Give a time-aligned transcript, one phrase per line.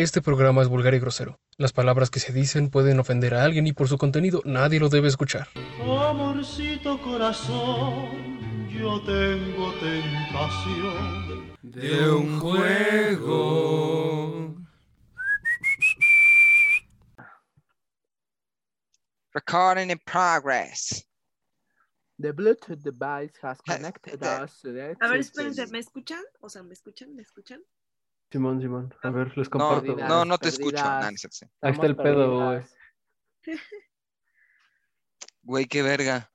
[0.00, 1.40] Este programa es vulgar y grosero.
[1.56, 4.88] Las palabras que se dicen pueden ofender a alguien y por su contenido nadie lo
[4.88, 5.48] debe escuchar.
[5.80, 13.74] Amorcito corazón, yo tengo tentación de un juego.
[19.34, 21.04] Recording in progress.
[22.20, 26.22] The Bluetooth device has connected us to the A ver, espérense, ¿me escuchan?
[26.40, 27.16] O sea, ¿me escuchan?
[27.16, 27.60] ¿Me escuchan?
[28.30, 28.94] Simón, Simón.
[29.02, 29.82] A ver, les No, comparto.
[29.86, 30.76] Perdidas, no, no te escucho.
[30.84, 31.46] Nah, sí.
[31.62, 32.62] Ahí está el pedo, güey.
[35.42, 36.30] Güey, qué verga.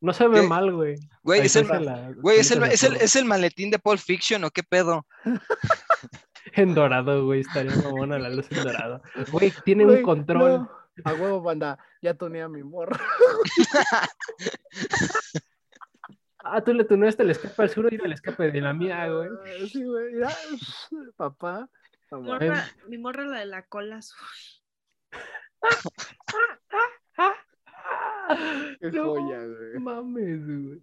[0.00, 0.46] No se ve ¿Qué?
[0.48, 0.96] mal, güey.
[1.22, 4.42] Güey, es el, la- güey, es el, es, el, es el maletín de Pulp Fiction,
[4.44, 5.06] ¿o qué pedo?
[6.54, 7.40] En dorado, güey.
[7.42, 9.00] Estaría mamona la luz en dorado.
[9.30, 10.52] Güey, tiene Güey, un control.
[10.62, 10.70] no.
[11.04, 11.78] A huevo, banda.
[12.02, 12.98] Ya tunea mi morra.
[16.44, 19.28] Ah, tú le tuneaste el escape al sur y el escape de la mía, güey.
[19.68, 20.14] Sí, güey.
[21.16, 21.68] Papá.
[22.10, 24.18] Morra- mi morra, la de la cola azul.
[28.80, 29.78] Qué No joya, güey.
[29.78, 30.82] Mames, güey.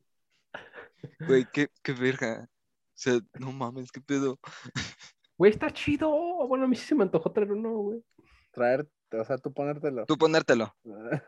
[1.27, 2.43] Güey, qué, qué verga.
[2.43, 2.47] O
[3.01, 4.39] sea, no mames, qué pedo.
[5.37, 6.09] Güey, está chido.
[6.47, 8.03] Bueno, a mí sí se me antojó traer uno, güey.
[8.51, 10.05] Traer, o sea, tú ponértelo.
[10.05, 10.75] Tú ponértelo.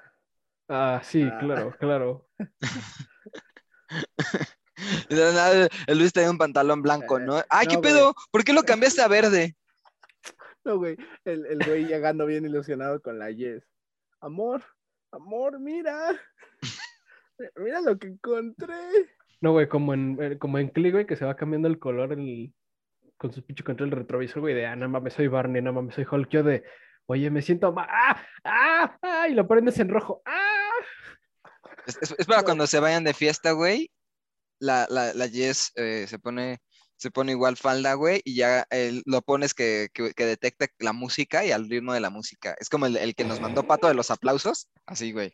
[0.74, 1.38] Ah, sí, Ah.
[1.40, 2.30] claro, claro.
[2.40, 3.81] Y de la nada,
[5.88, 7.42] el Luis trae un pantalón blanco, ¿no?
[7.50, 7.92] Ay, ¿qué güey.
[7.92, 8.14] pedo?
[8.32, 9.56] ¿Por qué lo cambiaste a verde?
[10.64, 10.96] No, güey.
[11.26, 13.64] El, el güey llegando bien ilusionado con la Yes.
[14.20, 14.64] Amor,
[15.12, 16.20] amor, mira.
[17.56, 18.76] Mira lo que encontré.
[19.42, 22.14] No, güey, como en, eh, como en Click, güey, que se va cambiando el color
[22.14, 22.54] el,
[23.18, 26.06] con su pinche control retrovisor, güey, de, ah, no mames, soy Barney, no mames, soy
[26.10, 26.64] Hulk, yo de,
[27.08, 30.51] oye, me siento mal, ah, ah, ah, y lo prendes en rojo, ah.
[32.02, 32.46] Es, es- es para No.
[32.46, 33.92] cuando se vayan de fiesta, güey.
[34.60, 36.60] La, la, la Jess eh, se pone
[36.98, 40.94] se pone igual falda, güey, y ya eh, lo pones que, que, que detecta la
[40.94, 42.56] música y al ritmo de la música.
[42.60, 44.70] Es como el, el que nos mandó Pato de los aplausos.
[44.86, 45.34] Así, güey.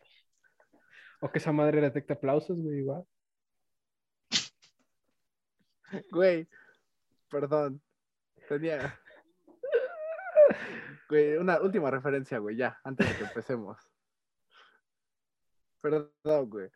[1.20, 3.04] O que esa madre detecta aplausos, güey, igual.
[6.12, 6.48] Güey,
[7.30, 7.82] perdón.
[8.48, 8.98] Tenía.
[11.10, 13.78] Güey, una última referencia, güey, ya, antes de que empecemos.
[15.82, 16.70] Perdón, güey.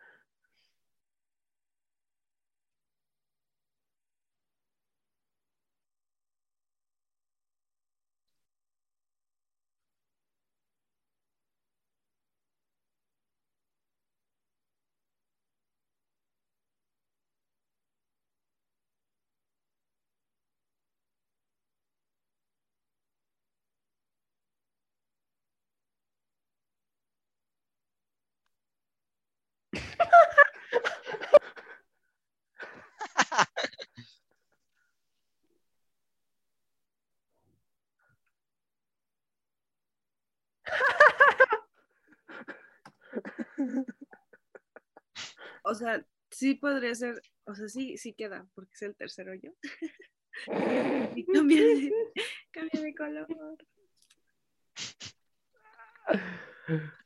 [45.71, 49.51] O sea, sí podría ser, o sea, sí, sí queda, porque es el tercero yo.
[51.15, 51.93] y cambia de,
[52.51, 53.27] cambia de color.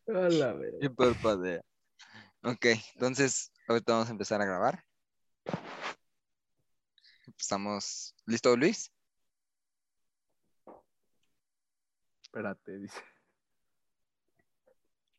[0.08, 0.78] A la verga.
[0.82, 1.62] Y parpadea.
[2.42, 2.66] Ok,
[2.96, 4.84] entonces ahorita vamos a empezar a grabar.
[7.38, 8.16] Estamos.
[8.26, 8.92] ¿Listo, Luis?
[12.24, 13.00] Espérate, dice.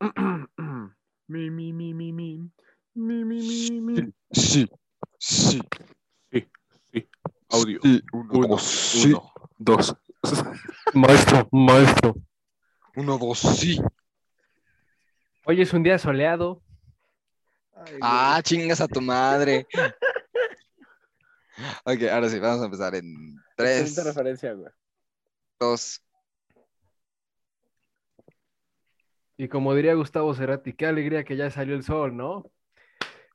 [1.28, 2.50] mi, mi, mi, mi, mi.
[2.96, 4.14] Mi, mi, mi, mi.
[4.32, 4.66] Sí,
[5.18, 5.60] sí,
[6.32, 6.40] sí,
[6.90, 7.08] sí.
[7.50, 7.78] Audio.
[7.82, 9.08] Sí, Uno, uno, sí.
[9.08, 9.94] uno, dos.
[10.94, 12.14] Maestro, maestro.
[12.96, 13.78] Uno, dos, sí.
[15.44, 16.62] Hoy es un día soleado.
[17.74, 17.98] Ay.
[18.00, 19.66] Ah, chingas a tu madre.
[21.86, 24.70] Ok, ahora sí, vamos a empezar en 3, referencia, güey.
[25.58, 26.02] 2,
[29.38, 32.50] Y como diría Gustavo Cerati, qué alegría que ya salió el sol, ¿no?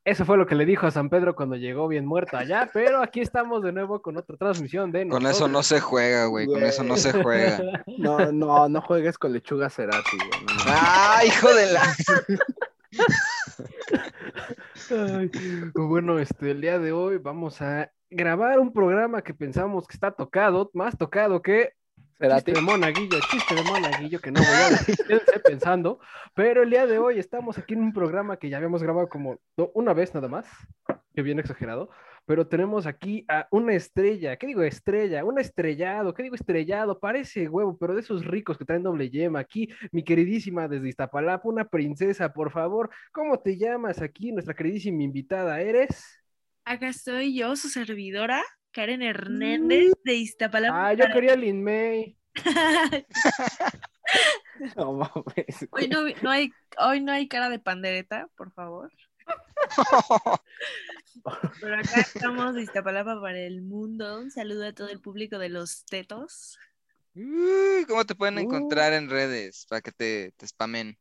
[0.04, 3.04] Eso fue lo que le dijo a San Pedro cuando llegó bien muerto allá, pero
[3.04, 5.66] aquí estamos de nuevo con otra transmisión de Con eso no nosotros.
[5.68, 6.48] se juega, güey.
[6.48, 7.60] Con eso no se juega.
[8.00, 10.30] No, no, no juegues con lechuga Cerati, güey.
[10.58, 10.64] no.
[10.68, 11.84] ¡Ah, hijo de la!
[14.90, 15.32] Ay,
[15.76, 20.12] bueno, este, el día de hoy vamos a grabar un programa que pensamos que está
[20.12, 21.74] tocado, más tocado que.
[22.22, 26.00] Chiste de monaguillo, chiste de monaguillo que no voy a quédense pensando,
[26.36, 29.40] pero el día de hoy estamos aquí en un programa que ya habíamos grabado como
[29.74, 30.46] una vez nada más,
[31.16, 31.90] que bien exagerado,
[32.26, 35.26] pero tenemos aquí a una estrella, ¿qué digo estrella?
[35.26, 37.00] Un estrellado, ¿qué digo estrellado?
[37.00, 39.40] Parece huevo, pero de esos ricos que traen doble yema.
[39.40, 44.32] Aquí, mi queridísima desde Iztapalapa, una princesa, por favor, ¿cómo te llamas aquí?
[44.32, 46.24] Nuestra queridísima invitada, ¿eres?
[46.64, 50.88] Acá estoy yo, su servidora, Karen Hernández de Iztapalapa.
[50.88, 52.18] Ah, yo quería Lin May.
[54.76, 55.68] No mames.
[55.72, 58.92] Hoy no, no hay, hoy no hay cara de pandereta, por favor.
[61.60, 64.20] Pero acá estamos de Iztapalapa para el mundo.
[64.20, 66.60] Un saludo a todo el público de los tetos.
[67.16, 68.42] Uy, ¿Cómo te pueden Uh.
[68.42, 70.98] encontrar en redes para que te, te spamen?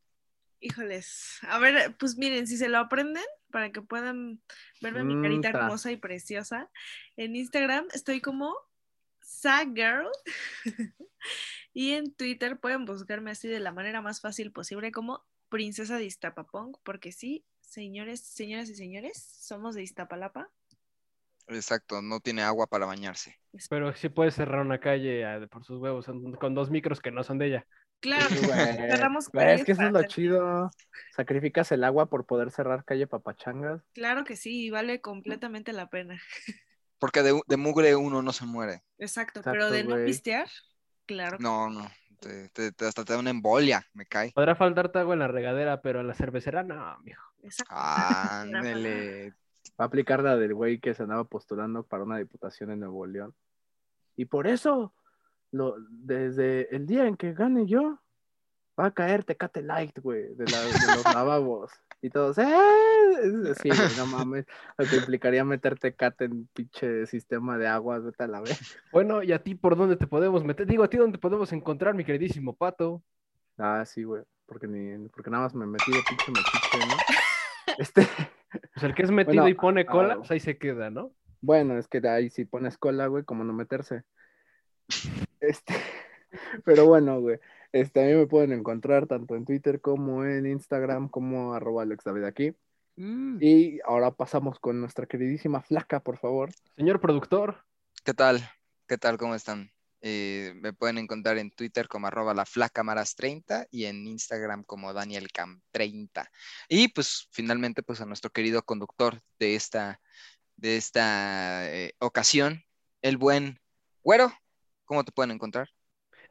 [0.63, 4.43] Híjoles, a ver, pues miren, si se lo aprenden para que puedan
[4.79, 5.57] verme mi carita ta.
[5.57, 6.69] hermosa y preciosa.
[7.17, 8.55] En Instagram estoy como
[9.73, 10.07] Girl
[11.73, 16.05] y en Twitter pueden buscarme así de la manera más fácil posible como Princesa de
[16.05, 20.51] Iztapapong, porque sí, señores, señoras y señores, somos de Iztapalapa.
[21.47, 23.39] Exacto, no tiene agua para bañarse.
[23.67, 26.05] Pero sí puedes cerrar una calle ah, por sus huevos
[26.39, 27.67] con dos micros que no son de ella.
[28.01, 28.25] Claro,
[28.89, 30.71] cerramos calles es que eso es lo chido.
[31.15, 33.81] Sacrificas el agua por poder cerrar calle Papachangas.
[33.93, 36.19] Claro que sí, vale completamente la pena.
[36.99, 38.83] Porque de, de mugre uno no se muere.
[38.97, 40.47] Exacto, Exacto, pero de no pistear,
[41.05, 41.37] claro.
[41.37, 41.89] que No, no.
[42.19, 44.31] Te, te- te- hasta te da una embolia, me cae.
[44.33, 47.23] Podrá faltarte agua en la regadera, pero en la cervecera no, mijo.
[47.41, 47.73] Exacto.
[47.75, 49.33] Ándele.
[49.79, 53.05] Va a aplicar la del güey que se andaba postulando para una diputación en Nuevo
[53.07, 53.33] León.
[54.15, 54.93] Y por eso,
[55.51, 57.99] lo, desde el día en que gane yo,
[58.79, 61.71] va a caer Tecate Light, güey, de, la- de los lavabos.
[62.01, 62.45] Y todos, ¡eh!
[63.61, 64.45] Sí, güey, no mames.
[64.77, 68.59] Lo que implicaría meter Tecate en pinche sistema de aguas, vete a la vez.
[68.91, 70.65] Bueno, ¿y a ti por dónde te podemos meter?
[70.65, 73.03] Digo, ¿a ti dónde podemos encontrar, mi queridísimo pato?
[73.57, 74.23] Ah, sí, güey.
[74.47, 76.97] Porque, ni, porque nada más me metí de pinche metiche, ¿no?
[77.77, 78.01] Este,
[78.73, 81.13] Pues el que es metido Bueno, y pone cola, ah, pues ahí se queda, ¿no?
[81.39, 84.03] Bueno, es que de ahí si pones cola, güey, como no meterse.
[85.39, 85.73] Este,
[86.65, 87.39] pero bueno, güey.
[87.71, 92.03] Este, a mí me pueden encontrar tanto en Twitter como en Instagram, como arroba Alex
[92.03, 92.53] David aquí.
[92.97, 96.51] Y ahora pasamos con nuestra queridísima flaca, por favor.
[96.75, 97.63] Señor productor,
[98.03, 98.41] ¿Qué tal?
[98.87, 99.17] ¿Qué tal?
[99.19, 99.71] ¿Cómo están?
[100.01, 104.91] Eh, me pueden encontrar en Twitter como arroba la flacamaras 30 y en Instagram como
[104.91, 106.27] danielcam30.
[106.67, 110.01] Y pues finalmente pues a nuestro querido conductor de esta,
[110.55, 112.63] de esta eh, ocasión,
[113.03, 113.59] el buen
[114.03, 114.33] Güero.
[114.91, 115.69] ¿Cómo te pueden encontrar?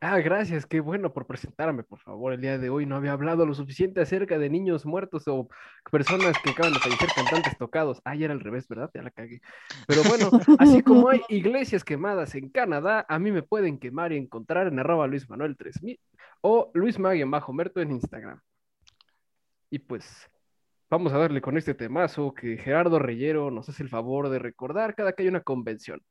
[0.03, 2.35] Ah, gracias, qué bueno por presentarme, por favor.
[2.35, 5.49] El día de hoy no había hablado lo suficiente acerca de niños muertos o
[5.91, 8.03] personas que acaban de fallecer, cantantes tocados.
[8.05, 8.91] Ah, ya era al revés, ¿verdad?
[8.93, 9.41] Ya la cagué.
[9.87, 10.29] Pero bueno,
[10.59, 14.79] así como hay iglesias quemadas en Canadá, a mí me pueden quemar y encontrar en
[14.79, 15.99] arroba Luis Manuel 3000
[16.43, 18.43] o Luis bajo Merto en Instagram.
[19.71, 20.29] Y pues
[20.91, 24.95] vamos a darle con este temazo que Gerardo Reyero nos hace el favor de recordar
[24.95, 26.03] cada que hay una convención.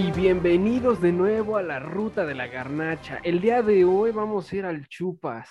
[0.00, 3.18] Y bienvenidos de nuevo a la ruta de la garnacha.
[3.22, 5.50] El día de hoy vamos a ir al chupas.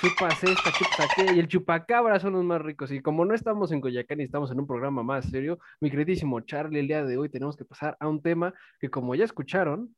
[0.00, 2.90] Chupas esta, chupas aquella, y el chupacabra son los más ricos.
[2.90, 6.40] Y como no estamos en Coyacán y estamos en un programa más serio, mi queridísimo
[6.40, 9.94] Charlie, el día de hoy tenemos que pasar a un tema que como ya escucharon,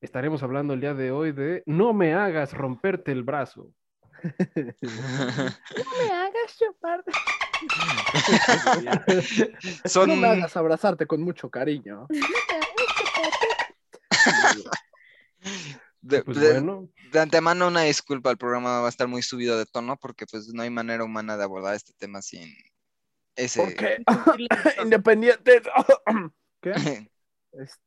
[0.00, 3.74] estaremos hablando el día de hoy de no me hagas romperte el brazo.
[4.80, 7.04] No me hagas chupar.
[9.84, 10.08] Son...
[10.08, 12.06] No me hagas abrazarte con mucho cariño.
[16.00, 19.58] de, Pues de- bueno, de antemano una disculpa, el programa va a estar muy subido
[19.58, 22.52] de tono porque pues no hay manera humana de abordar este tema sin
[23.36, 23.76] ese...
[24.82, 25.62] Independiente.
[26.60, 26.72] ¿Qué?
[27.52, 27.78] Es-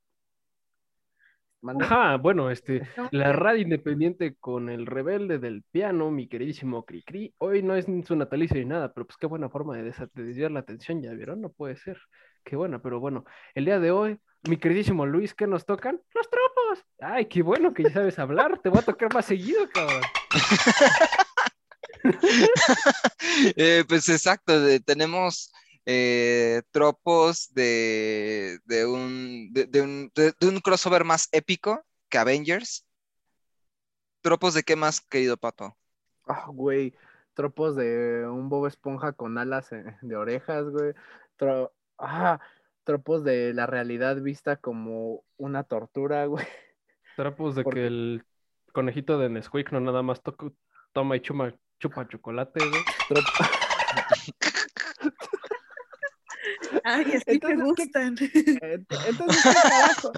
[1.61, 1.85] Manda.
[1.85, 7.33] ajá, bueno, este, La radio independiente con el rebelde del piano, mi queridísimo Cricri.
[7.37, 10.51] Hoy no es su natalicio ni nada, pero pues qué buena forma de, de desviar
[10.51, 11.97] la atención, ya vieron, no puede ser.
[12.43, 16.01] Qué buena, pero bueno, el día de hoy, mi queridísimo Luis, ¿qué nos tocan?
[16.13, 16.85] Los tropos.
[16.99, 20.01] Ay, qué bueno que ya sabes hablar, te voy a tocar más seguido, cabrón.
[23.55, 25.53] Eh, pues exacto, de- tenemos
[25.85, 32.17] eh, tropos de, de un, de, de un, de- de un crossover más épico que
[32.17, 32.85] Avengers.
[34.21, 35.77] ¿Tropos de qué más, querido Pato?
[36.27, 36.93] Ah, güey.
[37.33, 40.93] Tropos de un Bob Esponja con alas eh, de orejas, güey.
[41.37, 41.71] Tro-
[42.03, 42.39] ah,
[42.83, 46.45] tropos de la realidad vista como una tortura, güey.
[47.15, 48.25] Tropos de Porque- que el
[48.73, 50.47] conejito de Nesquik no nada más toca,
[50.93, 52.83] toma y chuma, chupa chocolate, güey.
[53.09, 53.23] Trop-
[56.83, 58.15] Ay, así Entonces, me ¿qué- gustan.
[58.17, 60.11] Ent- Entonces, ¿qué carajo?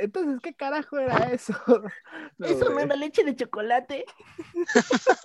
[0.00, 1.54] Entonces, ¿qué carajo era eso?
[2.38, 2.98] No, güey.
[2.98, 4.04] leche de chocolate.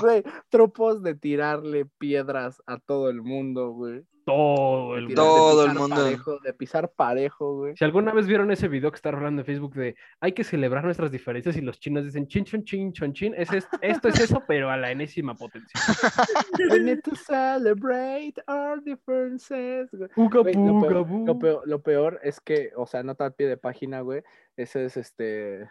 [0.00, 4.04] Güey, tropos de tirarle piedras a todo el mundo, güey.
[4.32, 5.22] Todo el De mundo.
[5.24, 5.96] Todo el pisar mundo.
[5.96, 7.76] parejo, de pisar parejo, güey.
[7.76, 10.84] Si alguna vez vieron ese video que está rolando en Facebook de hay que celebrar
[10.84, 14.20] nuestras diferencias y los chinos dicen chin, chon, chin, chon, chin, es es- esto es
[14.20, 15.72] eso, pero a la enésima potencia.
[16.70, 19.88] We need to celebrate our differences.
[19.92, 20.08] güey.
[20.16, 23.48] Uga, Güey, lo, peor, lo peor- lo peor es que, o sea, nota al pie
[23.48, 24.22] de página, güey.
[24.56, 25.62] Ese es este.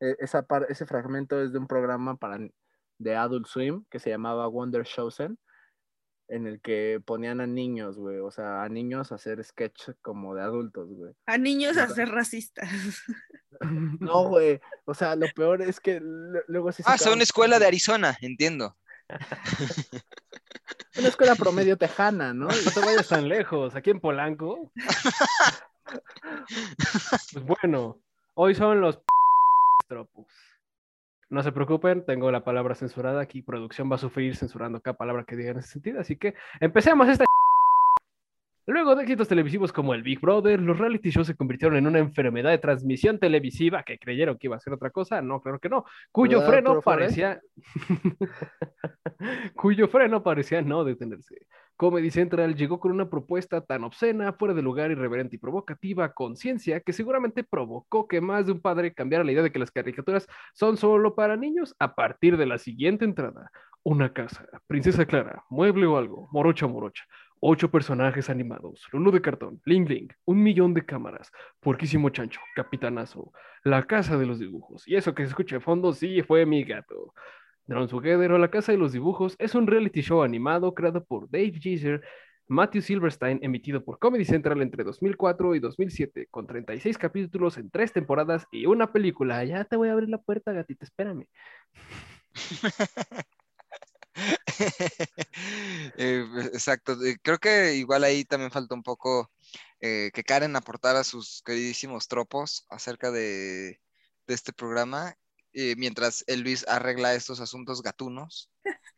[0.00, 2.38] e- Esa par- ese fragmento es de un programa para,
[2.98, 5.38] de Adult Swim que se llamaba Wonder Chosen,
[6.28, 8.18] en el que ponían a niños, güey.
[8.18, 11.12] O sea, a niños a hacer sketch como de adultos, güey.
[11.26, 12.68] A niños a ser racistas.
[14.00, 14.60] No, güey.
[14.84, 17.66] O sea, lo peor es que lu- luego sí Ah, sacaban- son una escuela de
[17.66, 18.76] Arizona, entiendo.
[20.98, 22.46] Una escuela promedio tejana, ¿no?
[22.48, 24.72] No te vayas tan lejos, aquí en Polanco.
[27.32, 28.00] Pues bueno,
[28.34, 29.00] hoy son los
[29.86, 30.26] tropos.
[31.34, 33.42] No se preocupen, tengo la palabra censurada aquí.
[33.42, 36.00] Producción va a sufrir censurando cada palabra que diga en ese sentido.
[36.00, 37.24] Así que empecemos esta.
[38.66, 41.98] Luego de éxitos televisivos como el Big Brother, los reality shows se convirtieron en una
[41.98, 45.20] enfermedad de transmisión televisiva que creyeron que iba a ser otra cosa.
[45.20, 45.84] No, claro que no.
[46.10, 47.40] Cuyo ¿Verdad, freno parecía.
[49.54, 51.46] cuyo freno parecía no detenerse.
[51.76, 56.36] Comedy Central llegó con una propuesta tan obscena, fuera de lugar, irreverente y provocativa, con
[56.36, 59.72] ciencia, que seguramente provocó que más de un padre cambiara la idea de que las
[59.72, 63.50] caricaturas son solo para niños a partir de la siguiente entrada.
[63.82, 67.04] Una casa, Princesa Clara, mueble o algo, morocha morocha,
[67.46, 73.32] ocho personajes animados, Lulu de cartón, Ling Ling, un millón de cámaras, Porquísimo Chancho, Capitanazo,
[73.64, 74.88] La Casa de los Dibujos.
[74.88, 77.12] Y eso que se escucha de fondo sí fue mi gato.
[77.66, 81.28] Drone Together o La Casa de los Dibujos es un reality show animado creado por
[81.28, 82.02] Dave Geezer,
[82.46, 87.92] Matthew Silverstein, emitido por Comedy Central entre 2004 y 2007, con 36 capítulos en tres
[87.92, 89.44] temporadas y una película.
[89.44, 91.26] Ya te voy a abrir la puerta, gatita, espérame.
[95.96, 99.30] Eh, exacto, eh, creo que igual ahí también falta un poco
[99.80, 103.80] eh, que Karen aportara sus queridísimos tropos acerca de,
[104.26, 105.14] este programa,
[105.52, 108.50] mientras el Luis arregla estos asuntos gatunos.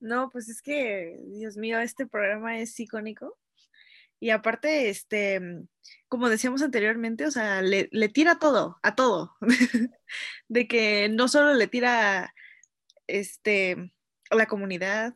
[0.00, 3.38] No, pues es que, Dios mío, este programa es icónico.
[4.18, 5.40] Y aparte, este,
[6.08, 9.36] como decíamos anteriormente, o sea, le, le tira todo, a todo.
[10.48, 12.34] de que no solo le tira
[13.06, 13.92] este,
[14.30, 15.14] a la comunidad,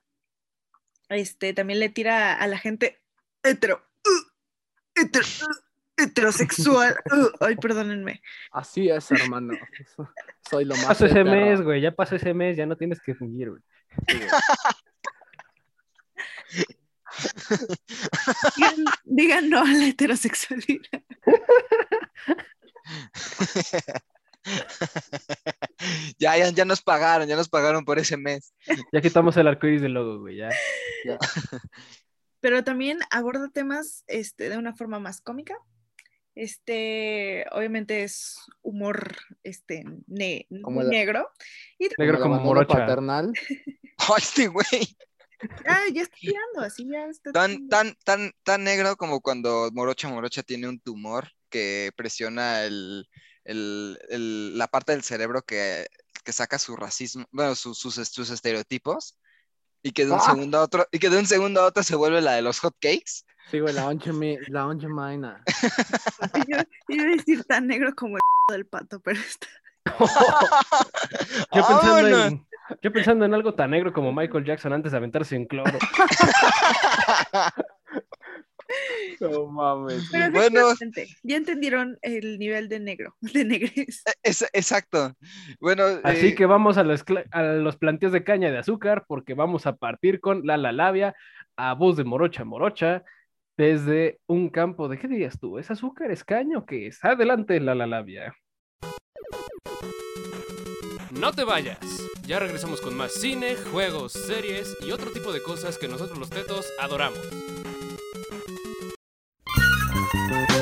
[1.08, 3.00] este, también le tira a la gente
[3.42, 6.96] hetero, uh, hetero- uh, heterosexual.
[7.12, 8.22] uh, ay, perdónenme.
[8.52, 9.54] Así es, hermano.
[10.48, 10.86] Soy lo más.
[10.86, 13.62] Pasó ese mes, güey, ya pasó ese mes, ya no tienes que fingir, güey.
[14.08, 14.28] Sí, güey.
[18.56, 21.02] Digan, digan no a la heterosexualidad.
[26.18, 28.52] ya, ya, ya nos pagaron, ya nos pagaron por ese mes.
[28.92, 30.48] Ya quitamos el arcoíris del logo, güey, ya.
[32.40, 35.56] pero también aborda temas este, de una forma más cómica.
[36.34, 41.28] Este, obviamente es humor este, ne- Como la- negro.
[41.78, 42.78] Y Negro como abandono morocha.
[42.78, 43.32] paternal.
[43.98, 44.96] Ay, este güey,
[45.66, 47.32] ah, ya está tirando, así ya está.
[47.32, 53.06] tan, tan, tan, tan negro como cuando Morocha Morocha tiene un tumor que presiona el,
[53.44, 55.86] el- el- la parte del cerebro que,
[56.24, 59.16] que saca su racismo, bueno, sus, sus, sus estereotipos,
[59.82, 60.24] y que de un Ah.
[60.24, 62.58] segundo a otro, y que de un segundo a otro se vuelve la de los
[62.60, 63.22] hot cakes.
[63.50, 64.12] Sí, güey, la oncha,
[64.48, 65.42] la oncha maina.
[66.46, 68.20] Yo iba a decir tan negro como el
[68.50, 69.46] del pato, pero está.
[71.52, 72.26] Yo pensando, ¡Vámonos!
[72.32, 72.46] en,
[72.82, 75.78] yo pensando en algo tan negro como Michael Jackson antes de aventarse en cloro.
[79.20, 80.08] No mames.
[80.10, 80.72] Pero Bueno.
[81.22, 84.02] ya entendieron el nivel de negro, de negres.
[84.22, 85.14] Es- exacto.
[85.60, 89.34] Bueno, Así eh, que vamos a los, a los planteos de caña de azúcar porque
[89.34, 91.14] vamos a partir con la la labia
[91.56, 93.02] a voz de morocha morocha
[93.56, 95.58] desde un campo de, ¿qué dirías tú?
[95.58, 97.04] ¿Es azúcar, es caña o qué es?
[97.04, 98.34] Adelante la la labia.
[101.10, 101.78] No te vayas.
[102.26, 106.30] Ya regresamos con más cine, juegos, series y otro tipo de cosas que nosotros los
[106.30, 107.18] tetos adoramos.
[110.12, 110.60] Yeah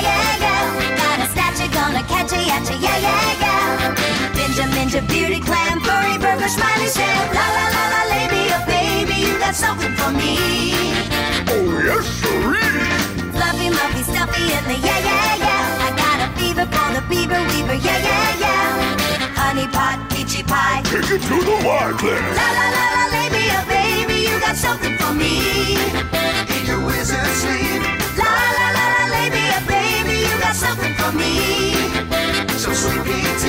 [0.00, 0.96] yeah yeah.
[0.96, 3.94] Gotta snatch it, gonna catch it, at ya, yeah yeah yeah.
[4.36, 7.34] Ninja ninja beauty clam, furry burger, smiley shell.
[7.34, 8.11] La la la la, labia, baby, you
[9.42, 10.36] got something for me.
[11.54, 12.78] Oh, yes, sirree.
[13.34, 15.86] Fluffy, muffy, stuffy in the yeah, yeah, yeah.
[15.86, 19.34] I got a fever for the beaver weaver, yeah, yeah, yeah.
[19.40, 20.82] Honey pot, peachy pie.
[20.84, 22.36] Take you to the wildlands.
[22.38, 25.34] La la la la, baby, oh baby, you got something for me.
[26.54, 27.82] In your wizard sleep,
[28.22, 31.32] La la la la, baby, oh baby, you got something for me.
[32.62, 33.44] so sweet PT.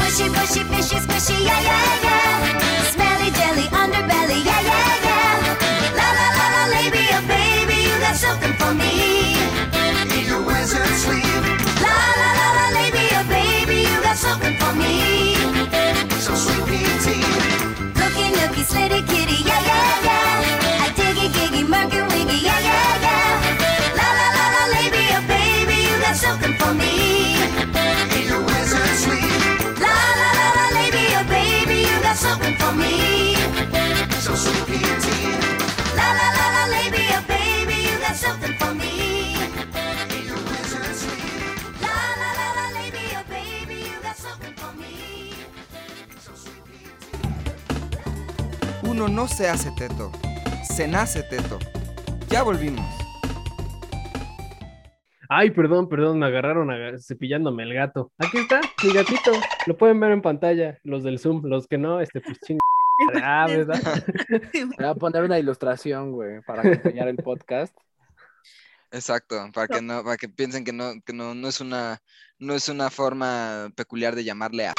[0.00, 2.90] Pushy, pushy, fishy, squishy, yeah, yeah, yeah.
[2.94, 4.73] Smelly jelly underbelly, yeah, yeah.
[8.24, 8.92] Something for me.
[10.16, 11.42] In your wizard sleep,
[11.84, 14.94] La la la la, baby, oh baby, you got something for me.
[16.24, 17.06] so sweet PT.
[18.00, 20.84] Looky, nookie, slitty kitty, yeah, yeah, yeah.
[20.84, 22.63] I diggy, giggy, murky, wiggy, yeah.
[49.24, 50.12] No se hace teto,
[50.64, 51.58] se nace teto.
[52.28, 52.84] Ya volvimos.
[55.30, 58.12] Ay, perdón, perdón, me agarraron aga- cepillándome el gato.
[58.18, 59.32] Aquí está, mi gatito.
[59.66, 62.58] Lo pueden ver en pantalla, los del Zoom, los que no, este, pues ching.
[63.22, 63.80] Ah, ¿verdad?
[64.78, 67.74] Voy a poner una ilustración, güey, para acompañar el podcast.
[68.92, 71.96] Exacto, para que no, para que piensen que no, que no, no es una,
[72.38, 74.74] no es una forma peculiar de llamarle a,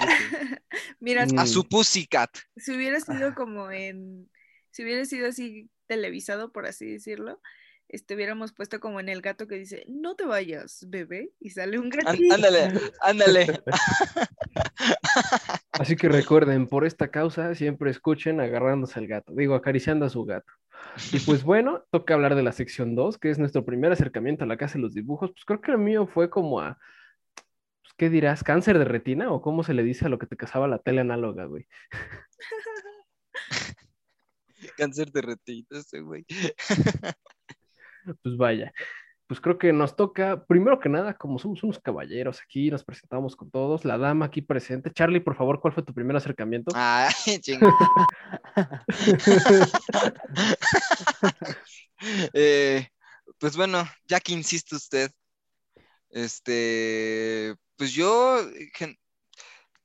[1.00, 1.38] Mira, Mm.
[1.38, 2.30] a su pussycat.
[2.56, 4.28] si hubiera sido como en,
[4.70, 7.40] si hubiera sido así televisado, por así decirlo,
[7.88, 11.78] este, hubiéramos puesto como en el gato que dice, no te vayas, bebé, y sale
[11.78, 12.34] un gatito.
[12.34, 13.60] ándale, ándale.
[15.72, 20.24] Así que recuerden, por esta causa siempre escuchen agarrándose al gato, digo, acariciando a su
[20.24, 20.52] gato.
[21.12, 24.46] Y pues bueno, toca hablar de la sección 2, que es nuestro primer acercamiento a
[24.46, 25.30] la casa de los dibujos.
[25.32, 26.78] Pues creo que el mío fue como a,
[28.00, 28.42] ¿qué dirás?
[28.42, 29.30] ¿Cáncer de retina?
[29.30, 31.68] ¿O cómo se le dice a lo que te casaba la tele análoga, güey?
[34.78, 36.24] Cáncer de retito ese güey.
[38.22, 38.72] Pues vaya,
[39.26, 43.36] pues creo que nos toca, primero que nada, como somos unos caballeros aquí, nos presentamos
[43.36, 44.90] con todos, la dama aquí presente.
[44.90, 46.72] Charlie, por favor, ¿cuál fue tu primer acercamiento?
[46.74, 47.70] Ay, chinga.
[52.32, 52.88] Eh,
[53.36, 55.10] pues bueno, ya que insiste usted,
[56.08, 58.38] este, pues yo
[58.74, 58.98] gen-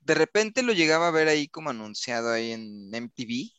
[0.01, 3.51] de repente lo llegaba a ver ahí como anunciado ahí en MTV,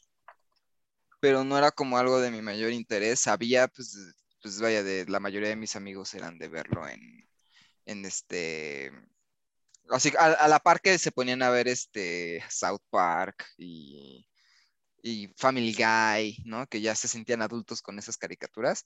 [1.21, 3.21] pero no era como algo de mi mayor interés.
[3.21, 3.97] Sabía, pues,
[4.43, 7.29] pues vaya, de la mayoría de mis amigos eran de verlo en,
[7.87, 8.93] en este,
[9.91, 14.27] así a, a la par que se ponían a ver este South Park y
[15.03, 16.67] y Family Guy, ¿no?
[16.67, 18.85] Que ya se sentían adultos con esas caricaturas.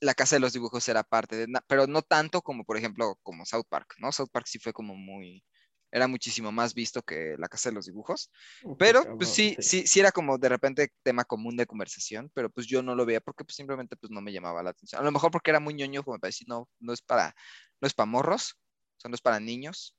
[0.00, 3.46] La Casa de los Dibujos era parte de, pero no tanto como, por ejemplo, como
[3.46, 4.12] South Park, ¿no?
[4.12, 5.42] South Park sí fue como muy,
[5.90, 8.30] era muchísimo más visto que La Casa de los Dibujos,
[8.78, 12.50] pero cabrón, pues sí, sí, sí era como de repente tema común de conversación, pero
[12.50, 15.00] pues yo no lo veía porque pues simplemente pues no me llamaba la atención.
[15.00, 17.34] A lo mejor porque era muy ñoño, como para decir, no, no es para,
[17.80, 18.56] no es para morros,
[18.96, 19.96] o sea, no es para niños.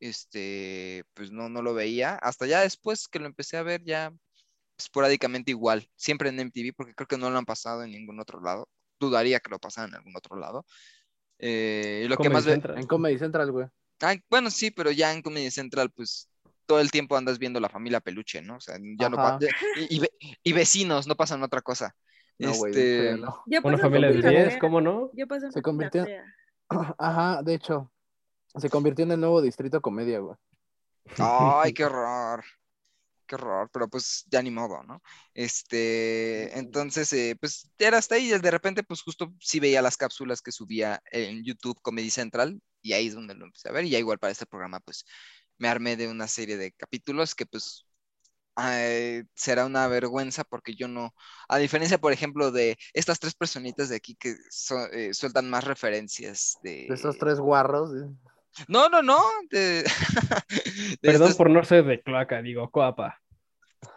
[0.00, 2.14] Este, pues no, no lo veía.
[2.16, 4.12] Hasta ya después que lo empecé a ver ya
[4.78, 8.40] esporádicamente igual, siempre en MTV, porque creo que no lo han pasado en ningún otro
[8.40, 8.68] lado.
[9.00, 10.64] Dudaría que lo pasaran en algún otro lado.
[11.38, 12.78] Eh, y lo que Comedy más ve- Central.
[12.78, 13.66] En Comedy Central, güey.
[14.00, 16.28] Ay, bueno, sí, pero ya en Comedy Central, pues
[16.66, 18.56] todo el tiempo andas viendo la familia peluche, ¿no?
[18.56, 19.38] O sea, ya no pa- Ajá.
[19.76, 21.96] y, y ve- y vecinos, no pasan otra cosa.
[22.38, 23.42] No, güey, Este, ya no.
[23.64, 24.58] Una familia de Patita 10, Fea.
[24.58, 25.10] ¿cómo no?
[25.14, 26.06] Ya pasó Se convirtió-.
[26.98, 27.90] Ajá, de hecho,
[28.54, 30.36] se convirtió en el nuevo distrito comedia, güey.
[31.18, 32.44] Ay, qué horror.
[33.30, 35.00] Qué horror, pero pues ya ni modo, ¿no?
[35.34, 39.96] Este, entonces, eh, pues era hasta ahí, y de repente, pues justo sí veía las
[39.96, 43.84] cápsulas que subía en YouTube Comedy Central, y ahí es donde lo empecé a ver,
[43.84, 45.04] y ya igual para este programa, pues
[45.58, 47.86] me armé de una serie de capítulos que pues
[49.34, 51.14] será una vergüenza porque yo no,
[51.48, 55.64] a diferencia, por ejemplo, de estas tres personitas de aquí que so- eh, sueltan más
[55.64, 56.86] referencias de...
[56.88, 57.90] De esos tres guarros.
[57.94, 58.08] eh.
[58.68, 59.18] No, no, no,
[59.50, 59.82] de...
[59.84, 63.20] de Perdón estos- por no ser de cloaca, digo, coapa.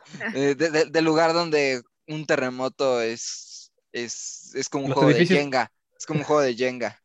[0.34, 5.30] de- de- del lugar donde un terremoto es, es, es como un Los juego edificios-
[5.38, 7.00] de Jenga, es como un juego de Jenga.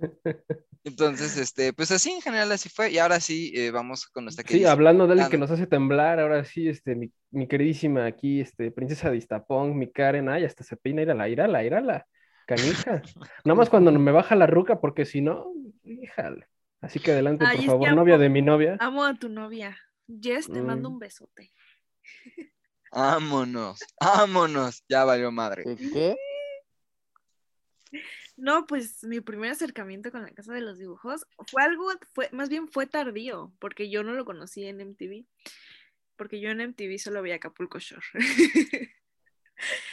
[0.84, 4.42] Entonces, este, pues así en general así fue, y ahora sí eh, vamos con nuestra
[4.44, 5.40] Sí, queridísima- hablando de alguien que no.
[5.42, 9.90] nos hace temblar, ahora sí, este, mi, mi queridísima aquí, este, princesa de Iztapón, mi
[9.90, 12.06] Karen, ay, hasta se peina, írala, írala, írala,
[12.46, 13.02] canija.
[13.44, 16.46] Nada más cuando me baja la ruca, porque si no, híjale.
[16.86, 18.76] Así que adelante, Ay, por favor, amo- novia de mi novia.
[18.80, 19.76] Amo a tu novia.
[20.08, 20.92] Jess, te mando Mm.
[20.94, 21.52] un besote.
[22.92, 25.64] Vámonos, vámonos, ya valió madre.
[25.92, 26.16] ¿Qué?
[28.36, 32.48] No, pues mi primer acercamiento con la casa de los dibujos fue algo, fue, más
[32.48, 35.26] bien fue tardío, porque yo no lo conocí en MTV,
[36.16, 38.02] porque yo en MTV solo vi Acapulco Shore.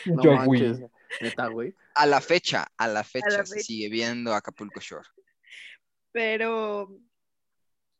[0.05, 0.91] No Yo, manches, güey.
[1.21, 1.73] neta, güey.
[1.95, 3.65] A la fecha, a la fecha se fecha.
[3.65, 5.07] sigue viendo Acapulco Shore.
[6.13, 6.95] Pero,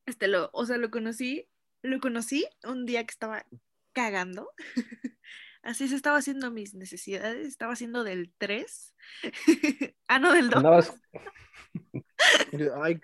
[0.06, 1.50] este, lo, o sea, lo conocí,
[1.82, 3.46] lo conocí un día que estaba
[3.92, 4.50] cagando.
[5.64, 8.94] Así se estaba haciendo mis necesidades, estaba haciendo del 3.
[10.08, 10.58] ah, no, del 2.
[10.58, 10.94] Andabas,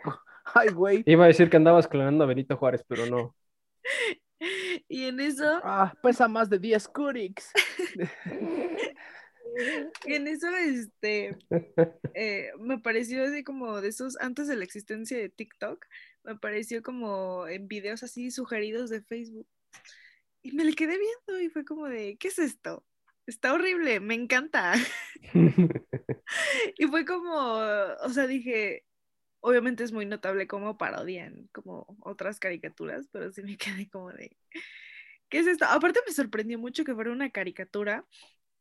[0.53, 1.03] Ay, güey.
[1.05, 3.35] iba a decir que andabas clonando a Benito Juárez, pero no.
[4.87, 7.51] Y en eso, Ah, pesa más de 10 Curix.
[10.05, 11.37] y en eso, este,
[12.13, 15.85] eh, me pareció así como de esos, antes de la existencia de TikTok,
[16.23, 19.47] me pareció como en videos así sugeridos de Facebook.
[20.41, 22.85] Y me le quedé viendo y fue como de, ¿qué es esto?
[23.25, 24.73] Está horrible, me encanta.
[26.77, 28.85] Y fue como, o sea, dije,
[29.41, 34.37] obviamente es muy notable cómo parodian como otras caricaturas, pero sí me quedé como de,
[35.29, 35.65] ¿qué es esto?
[35.65, 38.05] Aparte me sorprendió mucho que fuera una caricatura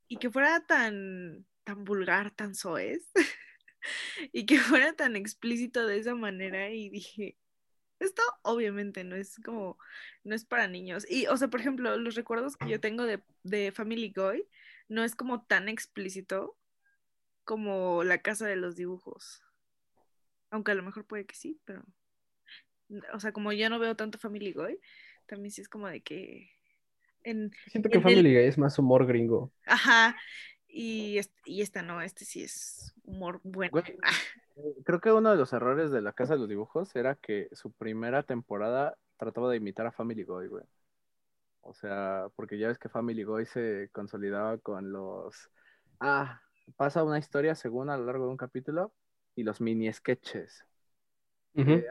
[0.09, 3.11] y que fuera tan, tan vulgar, tan soez,
[4.33, 7.37] y que fuera tan explícito de esa manera y dije,
[8.01, 9.79] esto obviamente no es como,
[10.25, 11.07] no es para niños.
[11.09, 14.45] Y, o sea, por ejemplo, los recuerdos que yo tengo de, de Family Guy
[14.89, 16.57] no es como tan explícito
[17.45, 19.43] como la casa de los dibujos.
[20.51, 21.85] Aunque a lo mejor puede que sí, pero.
[23.13, 24.81] O sea, como yo no veo tanto Family Guy,
[25.27, 26.51] también sí es como de que.
[27.25, 29.53] En, Siento que En el- Family Guy es más humor gringo.
[29.67, 30.17] ajá.
[30.71, 33.71] Y, est- y esta no, este sí es humor bueno.
[33.73, 33.85] Güey,
[34.85, 37.73] Creo que uno de los errores de la Casa de los Dibujos era que su
[37.73, 40.65] primera temporada trataba de imitar a Family Guy, güey.
[41.63, 45.51] O sea, porque ya ves que Family Guy se consolidaba con los...
[46.01, 46.41] Ah,
[46.77, 48.93] pasa una historia según a lo largo de un capítulo
[49.35, 50.65] y los mini sketches.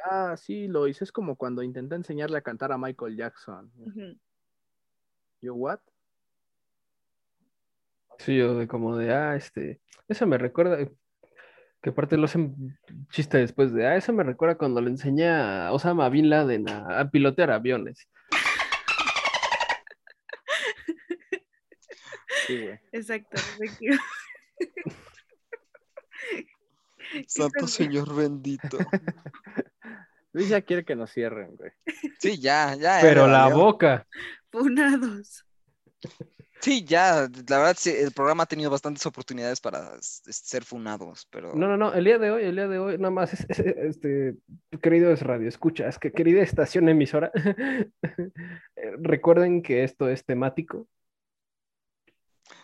[0.09, 1.03] Ah, sí, lo hice.
[1.03, 3.71] Es como cuando intenté enseñarle a cantar a Michael Jackson.
[5.41, 5.79] Yo, what?
[8.19, 10.77] Sí, o de como de, ah, este, eso me recuerda,
[11.81, 12.77] que aparte lo hacen
[13.11, 16.99] chiste después de, ah, eso me recuerda cuando le enseñé a Osama Bin Laden a,
[16.99, 18.07] a pilotear aviones.
[22.47, 22.79] Sí, güey.
[22.91, 23.37] Exacto.
[27.27, 27.67] Santo.
[27.67, 28.77] Señor bendito.
[30.33, 31.71] Luis ya quiere que nos cierren, güey.
[32.19, 32.99] Sí, ya, ya.
[33.01, 33.57] Pero la valió.
[33.57, 34.07] boca.
[34.51, 35.43] Funados.
[36.59, 41.27] Sí, ya, la verdad, sí, el programa ha tenido bastantes oportunidades para s- ser funados,
[41.29, 43.45] pero No, no, no, el día de hoy, el día de hoy, nada más, es,
[43.49, 44.35] es- este,
[44.81, 47.31] querido es radio, escucha, es que querida estación emisora,
[49.01, 50.87] recuerden que esto es temático.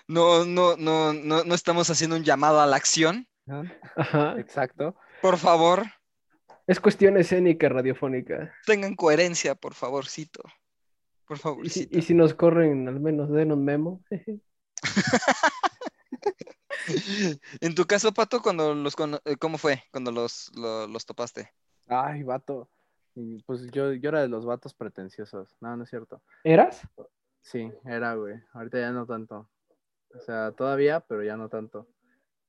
[0.07, 3.27] no, no, no, no, no estamos haciendo un llamado a la acción.
[3.95, 4.35] Ajá.
[4.39, 4.95] Exacto.
[5.21, 5.83] Por favor,
[6.67, 8.53] Es cuestión escénica radiofónica.
[8.65, 10.41] tengan coherencia, por favorcito.
[11.27, 11.97] Por Y si, favorcito.
[11.97, 14.03] y si nos corren, al menos den un memo.
[17.61, 21.49] En tu caso, Pato, cuando los cono- eh, ¿cómo fue cuando los, lo- los topaste?
[21.87, 22.69] Ay, vato.
[23.15, 25.55] Y, Pues yo, yo era de los vatos pretenciosos.
[25.61, 26.21] No, no es cierto.
[26.43, 26.81] ¿Eras?
[27.41, 28.35] Sí, era, güey.
[28.53, 29.49] Ahorita ya no tanto.
[30.15, 31.87] O sea, todavía, pero ya no tanto.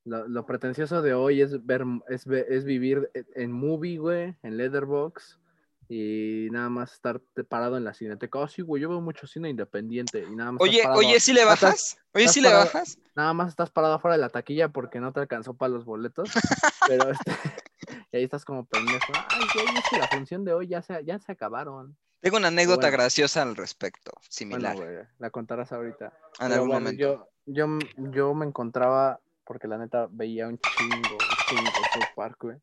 [0.03, 4.57] Lo, lo pretencioso de hoy es ver, es, es vivir e- en movie, güey, en
[4.57, 5.39] Letterbox
[5.87, 8.39] y nada más estar parado en la cineteca.
[8.39, 10.61] Oh, sí, güey, yo veo mucho cine independiente y nada más.
[10.61, 11.97] Oye, parado- oye, ¿sí le Ah, estás- bajas?
[12.13, 12.97] Oye, ¿sí le bajas?
[13.15, 16.29] Nada más estás parado afuera de la taquilla porque no te alcanzó para los boletos.
[16.89, 17.31] pero este,
[18.11, 19.13] y ahí estás como pendejo.
[19.31, 21.95] Ay, güey, es que la función de hoy ya se, ya se acabaron.
[22.21, 22.97] Tengo una anécdota Bueno.
[22.97, 26.05] graciosa al respecto, Bueno, similar, güey, la contarás ahorita.
[26.05, 26.99] en Pero algún bueno, momento.
[26.99, 27.67] Yo, yo,
[28.11, 32.57] yo me encontraba, porque la neta veía un chingo, un chingo South Park, güey.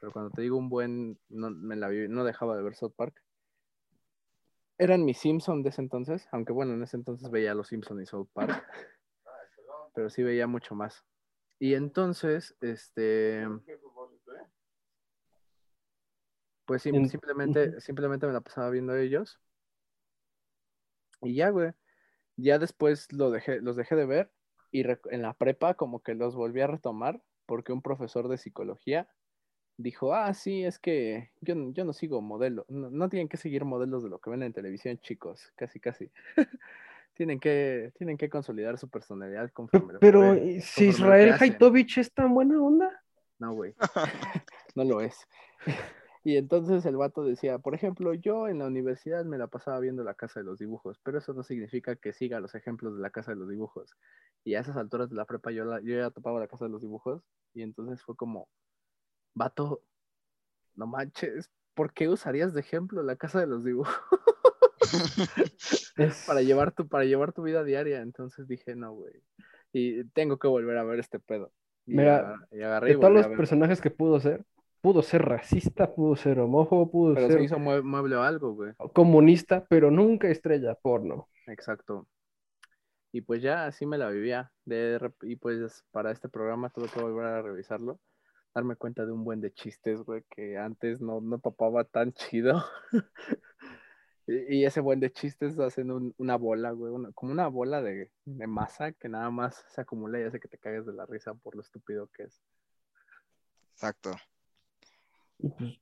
[0.00, 2.94] Pero cuando te digo un buen, no, me la vi- no dejaba de ver South
[2.96, 3.22] Park.
[4.78, 8.06] Eran mis Simpsons de ese entonces, aunque bueno, en ese entonces veía los Simpsons y
[8.06, 8.64] South Park.
[9.94, 11.04] Pero sí veía mucho más.
[11.58, 13.44] Y entonces, este.
[16.64, 19.40] Pues En- simplemente, simplemente me la pasaba viendo ellos.
[21.22, 21.72] Y ya, güey.
[22.36, 24.30] Ya después lo dejé, los dejé de ver
[24.70, 29.08] y en la prepa como que los volví a retomar porque un profesor de psicología
[29.78, 33.36] dijo, ah, sí, es que yo, no- yo no sigo modelo, no, no tienen que
[33.36, 36.10] seguir modelos de lo que ven en televisión, chicos, casi, casi.
[37.14, 40.48] tienen, que, tienen que consolidar su personalidad conforme lo que Pero, ven".
[40.48, 41.52] ¿y si conforme lo que Israel hacen".
[41.52, 43.02] Haitovich es tan buena onda.
[43.38, 43.74] No, güey.
[44.74, 45.26] no lo es.
[46.24, 50.02] Y entonces el vato decía, por ejemplo, yo en la universidad me la pasaba viendo
[50.02, 53.10] la casa de los dibujos, pero eso no significa que siga los ejemplos de la
[53.10, 53.96] casa de los dibujos.
[54.44, 56.70] Y a esas alturas de la prepa yo, la- yo ya topaba la casa de
[56.72, 57.22] los dibujos
[57.54, 58.48] y entonces fue como,
[59.38, 59.82] vato,
[60.74, 63.94] no manches, ¿por qué usarías de ejemplo la casa de los dibujos
[65.96, 68.00] Es- para llevar tu, para llevar tu vida diaria?
[68.00, 69.14] Entonces dije, no, güey.
[69.72, 71.52] Y tengo que volver a ver este pedo.
[71.86, 74.44] Y, Mira, y agarré de todos los personajes que pudo ser,
[74.82, 78.54] pudo ser racista, pudo ser homófobo, pudo Pero ser se hizo mue- mueble o algo,
[78.54, 78.72] güey.
[78.92, 81.28] comunista, pero nunca estrella porno.
[81.46, 82.06] Exacto.
[83.10, 84.52] Y pues ya así me la vivía.
[84.64, 87.98] De y pues para este programa tuve que volver a revisarlo.
[88.54, 92.64] Darme cuenta de un buen de chistes, güey, que antes no, no topaba tan chido.
[94.26, 97.82] y, y ese buen de chistes hacen un- una bola, güey, una- como una bola
[97.82, 101.06] de, de masa que nada más se acumula y hace que te cagues de la
[101.06, 102.40] risa por lo estúpido que es.
[103.74, 104.10] Exacto.
[105.38, 105.78] Pues,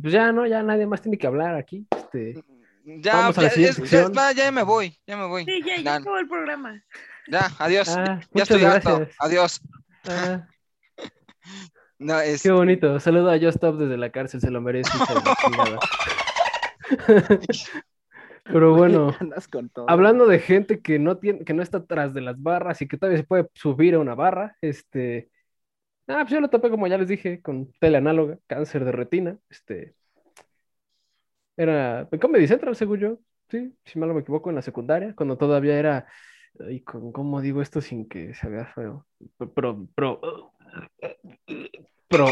[0.00, 0.46] pues ya, ¿no?
[0.46, 1.86] Ya nadie más tiene que hablar aquí.
[1.96, 2.42] Este,
[2.84, 4.12] Ya, Vamos a la ya, es- ya- sección.
[4.16, 5.44] va, ya me voy, ya me voy.
[5.44, 6.82] Sí, ya, ya acabó el programa.
[7.30, 7.88] ya, adiós.
[7.96, 8.96] Ah, ya muchas estoy harto.
[8.98, 9.16] gracias.
[9.20, 9.60] Adiós.
[10.08, 10.48] ah,
[11.98, 13.00] No, es, qué bonito.
[13.00, 14.90] Saludo a Just Stop desde la cárcel, se lo merece.
[18.50, 19.14] Pero bueno,
[19.86, 22.96] hablando de gente que no tiene, que no está atrás de las barras y que
[22.96, 25.30] todavía se puede subir a una barra, este,
[26.06, 29.94] ah, pues yo lo topé como ya les dije, con teleanáloga, cáncer de retina, este,
[31.56, 33.18] era en Comedy Central, según yo,
[33.50, 36.06] sí, si mal no me equivoco, en la secundaria, cuando todavía era,
[36.70, 39.06] y con, ¿cómo digo esto sin que se vea feo?
[39.54, 40.52] Pro, pro,
[42.08, 42.26] pro,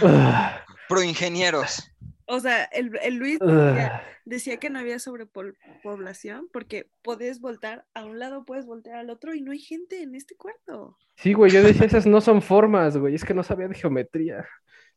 [0.88, 1.90] pro ingenieros.
[2.26, 3.46] O sea, el, el Luis ah.
[3.46, 9.10] decía, decía que no había sobrepoblación porque puedes voltar a un lado, puedes voltear al
[9.10, 10.98] otro y no hay gente en este cuarto.
[11.16, 14.46] Sí, güey, yo decía, esas no son formas, güey, es que no sabía de geometría.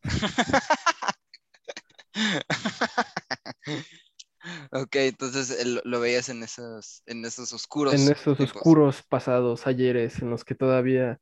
[4.72, 7.96] Ok, entonces el- lo veías en esos, en esos oscuros.
[7.96, 8.58] en esos tiempos.
[8.58, 11.20] oscuros pasados ayeres en los que todavía,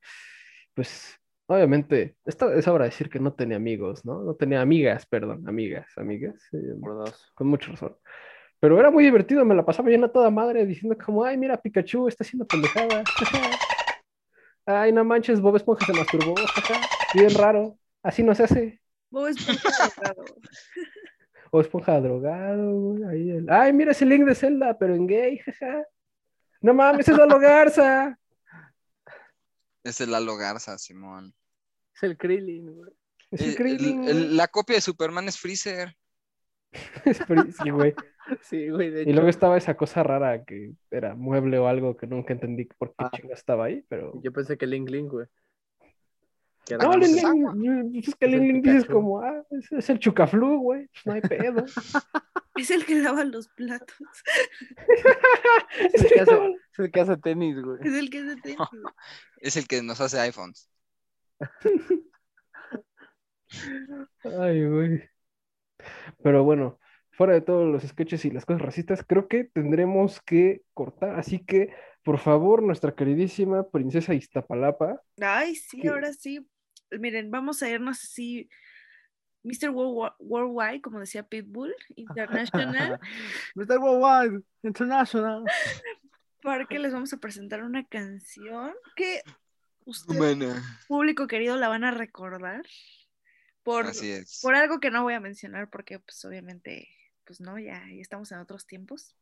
[0.76, 1.16] pues,
[1.48, 4.22] obviamente, esta es hora de decir que no tenía amigos, ¿no?
[4.24, 6.76] No tenía amigas, perdón, amigas, amigas, eh,
[7.36, 7.96] con mucha razón.
[8.60, 11.62] Pero era muy divertido, me la pasaba bien a toda madre diciendo como, ay, mira,
[11.62, 13.06] Pikachu está haciendo pendejada.
[14.66, 16.52] Ay, no manches, Bob Esponja se masturbó,
[17.14, 18.82] bien raro, así no se hace.
[19.10, 20.26] Bob Esponja drogado.
[21.52, 25.38] O Esponja drogado, güey, ahí el- Ay, mira ese link de Zelda, pero en gay,
[25.46, 25.86] jaja.
[26.62, 28.18] No mames, es Lalo Garza.
[29.84, 31.34] Es el Lalo Garza, Simón.
[31.96, 32.92] Es el Krillin, güey.
[33.32, 34.36] Es el El- Krillin, el- güey.
[34.36, 35.96] la copia de Superman es Freezer.
[37.06, 37.94] Es Free- sí, güey.
[38.42, 39.14] Sí, güey, de Y hecho.
[39.14, 43.06] luego estaba esa cosa rara que era mueble o algo que nunca entendí por qué
[43.06, 43.12] Ah.
[43.16, 44.20] chingas estaba ahí, pero.
[44.22, 45.28] Yo pensé que Link Link, güey.
[46.68, 49.72] Que No, más- Lin es pues que Es el Lin Lin dices como, ah, es,
[49.72, 51.66] es el chucaflu, güey, pues no hay pedo.
[52.58, 53.96] Es el que lava los platos.
[55.94, 57.78] Es el que hace, es el que hace tenis, güey.
[57.84, 58.56] Es el que se te...
[59.42, 60.68] Es el que nos hace iPhones.
[64.24, 65.04] Ay, güey.
[66.24, 66.80] Pero bueno,
[67.12, 71.20] fuera de todos los sketches y las cosas racistas, creo que tendremos que cortar.
[71.20, 76.48] Así que, por favor, nuestra queridísima princesa Iztapalapa, Ay, sí, ahora sí.
[76.92, 78.50] Miren, vamos a irnos así.
[79.44, 79.70] Mr.
[79.70, 83.00] World- Worldwide, como decía Pitbull, International,
[83.56, 83.78] Mr.
[83.80, 85.44] Worldwide International.
[86.42, 89.22] porque les vamos a presentar una canción que
[89.86, 90.18] ustedes,
[90.88, 92.64] público querido, la van a recordar
[93.64, 94.40] por, así es.
[94.42, 96.88] por algo que no voy a mencionar, porque pues obviamente,
[97.26, 99.16] pues no, ya, ya estamos en otros tiempos.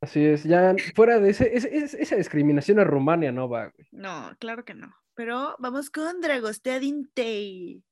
[0.00, 3.88] así es, ya fuera de ese, ese- ese- esa discriminación a Rumania no va, güey.
[3.92, 4.94] No, claro que no.
[5.16, 7.82] Pero vamos con Dragostea Dintei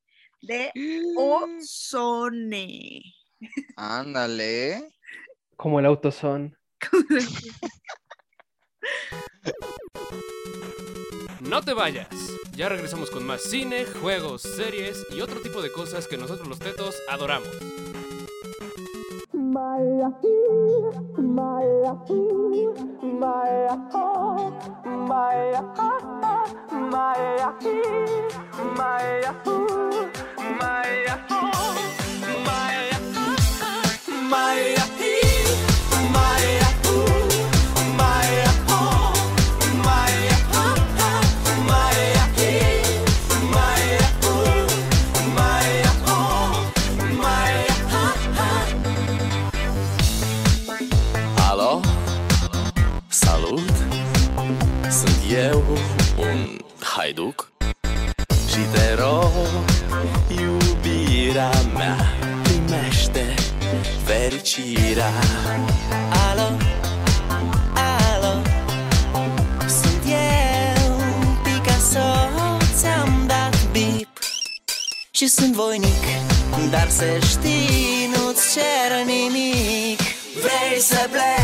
[0.43, 0.71] de
[1.17, 3.03] Ozone.
[3.77, 4.93] Ándale.
[5.57, 6.57] Como el autoson.
[11.41, 12.09] No te vayas.
[12.57, 16.59] Ya regresamos con más cine, juegos, series y otro tipo de cosas que nosotros los
[16.59, 17.49] tetos adoramos.
[26.71, 27.25] my
[61.35, 61.97] iubirea mea
[62.43, 63.35] Primește
[64.05, 65.11] fericirea.
[66.31, 66.57] Alo,
[67.75, 68.43] alo
[69.67, 70.97] Sunt eu,
[71.43, 72.29] Picasso
[72.77, 74.09] Ți-am dat bip.
[75.11, 76.05] Și sunt voinic
[76.71, 80.01] Dar să știi, nu-ți cer nimic.
[80.43, 81.44] Vrei să pleci?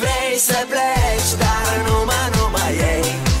[0.00, 3.33] vrei să pleci, dar nu mă, nu mai ei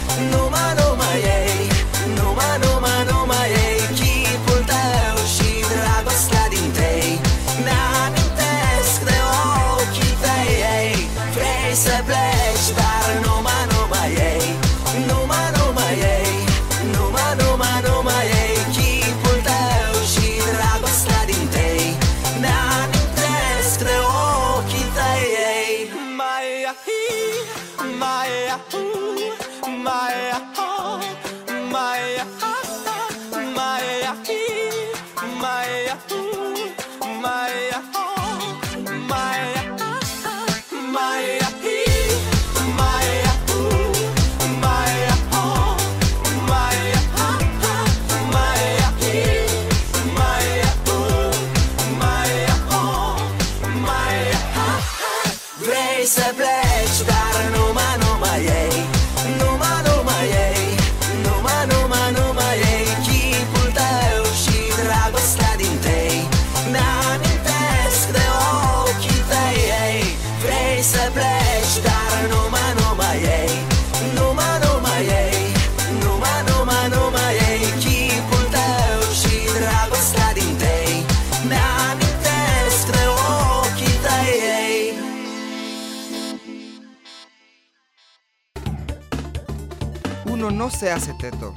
[90.78, 91.54] se hace teto,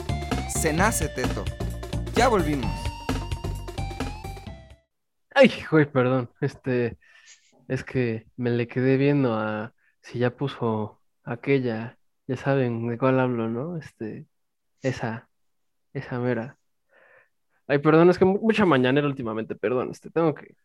[0.50, 1.44] se nace teto.
[2.16, 2.72] Ya volvimos.
[5.34, 6.30] Ay, güey, perdón.
[6.42, 6.98] Este,
[7.68, 13.20] es que me le quedé viendo a si ya puso aquella, ya saben de cuál
[13.20, 13.78] hablo, ¿no?
[13.78, 14.26] Este,
[14.82, 15.30] esa,
[15.94, 16.58] esa mera.
[17.68, 20.56] Ay, perdón, es que mu- mucha mañanera últimamente, perdón, este, tengo que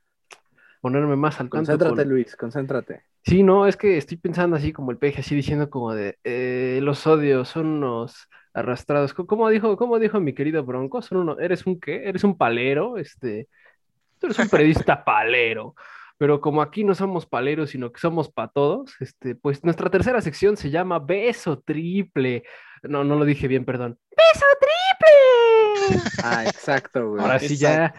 [0.80, 3.04] ponerme más al tanto Concéntrate, con- Luis, concéntrate.
[3.24, 6.80] Sí, no, es que estoy pensando así como el peje, así diciendo como de eh,
[6.82, 9.14] los odios son unos arrastrados.
[9.14, 11.02] ¿Cómo dijo, cómo dijo mi querido Bronco?
[11.02, 12.08] Son uno, ¿eres un qué?
[12.08, 12.98] ¿Eres un palero?
[12.98, 13.48] Este,
[14.18, 15.74] tú eres un periodista palero.
[16.18, 20.20] Pero como aquí no somos paleros, sino que somos pa' todos, este, pues nuestra tercera
[20.20, 22.44] sección se llama Beso Triple.
[22.84, 23.98] No, no lo dije bien, perdón.
[24.10, 24.68] ¡Beso triple!
[26.22, 27.22] Ah, exacto, güey.
[27.22, 27.92] Ahora sí ya.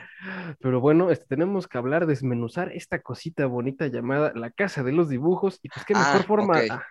[0.62, 5.10] Pero bueno, este, tenemos que hablar, desmenuzar esta cosita bonita llamada La Casa de los
[5.10, 5.60] Dibujos.
[5.62, 6.60] Y pues qué mejor Ah, forma.
[6.60, 6.72] ok.
[6.72, 6.84] ah,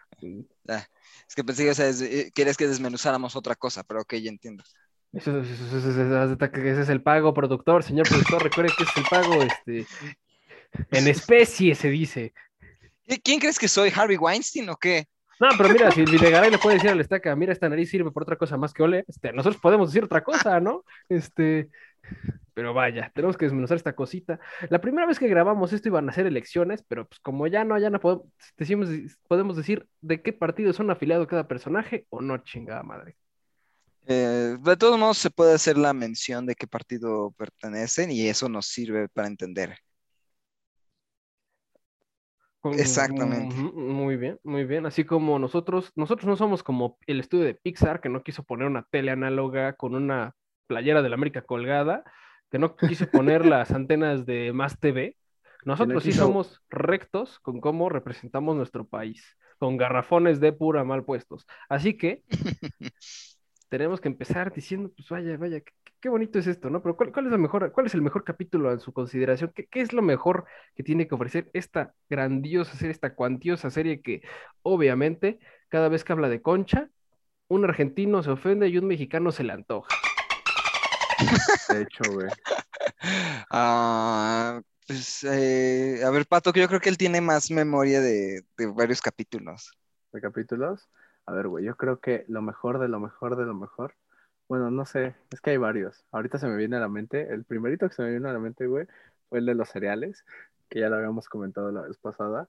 [0.69, 0.87] Ah,
[1.29, 4.31] es que pensé que o sea, eh, querías que desmenuzáramos otra cosa, pero ok, ya
[4.31, 4.65] entiendo.
[5.13, 9.87] Eso, eso- ese es el pago, productor, señor productor, recuerde que es el pago, este,
[10.91, 12.33] en especie se dice.
[13.07, 13.93] ¿Qui- ¿Quién crees que soy?
[13.95, 15.07] ¿Harvey Weinstein o qué?
[15.41, 18.13] No, pero mira, si el Videgaray le puede decir al estaca, mira, esta nariz sirve
[18.13, 20.85] por otra cosa más que oler, este, nosotros podemos decir otra cosa, ¿no?
[21.09, 21.69] Este,
[22.55, 24.39] pero vaya, tenemos que desmenuzar esta cosita.
[24.69, 27.79] La primera vez que grabamos esto iban a ser elecciones, pero pues como ya no,
[27.79, 28.89] ya no podemos, decimos,
[29.27, 33.17] podemos decir de qué partido son afiliados cada personaje o no, chingada madre.
[34.07, 38.49] Eh, de todos modos, se puede hacer la mención de qué partido pertenecen y eso
[38.49, 39.77] nos sirve para entender.
[42.61, 43.57] Con- Exactamente.
[43.57, 44.87] Muy bien, muy bien.
[44.87, 48.67] Así como nosotros, nosotros no somos como el estudio de Pixar que no quiso poner
[48.69, 50.35] una tele análoga con una
[50.73, 52.03] playera de la América colgada,
[52.51, 55.19] que no quiso poner las antenas de Más TV.
[55.67, 61.47] Nosotros sí somos rectos con cómo representamos nuestro país, con garrafones de pura mal puestos.
[61.69, 62.23] Así que
[63.69, 66.83] tenemos que empezar diciendo, pues vaya, vaya, qué, qué bonito es esto, ¿no?
[66.83, 69.53] Pero ¿cuál, cuál es la mejor, cuál es el mejor capítulo en su consideración?
[69.55, 74.01] ¿Qué, qué es lo mejor que tiene que ofrecer esta grandiosa serie, esta cuantiosa serie
[74.01, 74.23] que
[74.63, 76.89] obviamente cada vez que habla de Concha,
[77.49, 79.89] un argentino se ofende y un mexicano se le antoja?
[81.69, 82.31] De hecho, güey.
[83.51, 88.45] Ah, pues, eh, a ver, Pato, que yo creo que él tiene más memoria de,
[88.57, 89.73] de varios capítulos.
[90.13, 90.89] de capítulos.
[91.27, 93.95] A ver, güey, yo creo que lo mejor de lo mejor de lo mejor.
[94.49, 96.05] Bueno, no sé, es que hay varios.
[96.13, 98.39] Ahorita se me viene a la mente, el primerito que se me vino a la
[98.39, 98.87] mente, güey,
[99.29, 100.25] fue el de los cereales,
[100.69, 102.49] que ya lo habíamos comentado la vez pasada,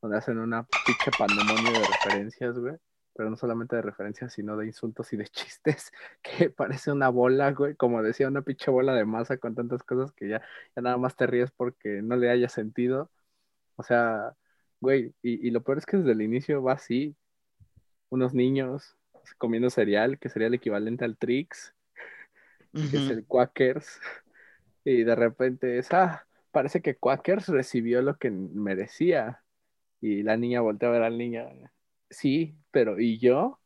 [0.00, 2.76] donde hacen una pinche pandemonio de referencias, güey.
[3.14, 5.92] Pero no solamente de referencias, sino de insultos y de chistes,
[6.22, 10.12] que parece una bola, güey, como decía, una pinche bola de masa con tantas cosas
[10.12, 10.42] que ya,
[10.76, 13.10] ya nada más te ríes porque no le haya sentido.
[13.76, 14.36] O sea,
[14.80, 17.16] güey, y, y lo peor es que desde el inicio va así,
[18.10, 18.96] unos niños
[19.38, 21.74] comiendo cereal, que sería el equivalente al Trix,
[22.72, 24.00] que es el Quackers,
[24.84, 29.42] y de repente es, ah, parece que Quackers recibió lo que merecía,
[30.00, 31.48] y la niña voltea a ver al niño,
[32.12, 33.58] sí, pero ¿y yo?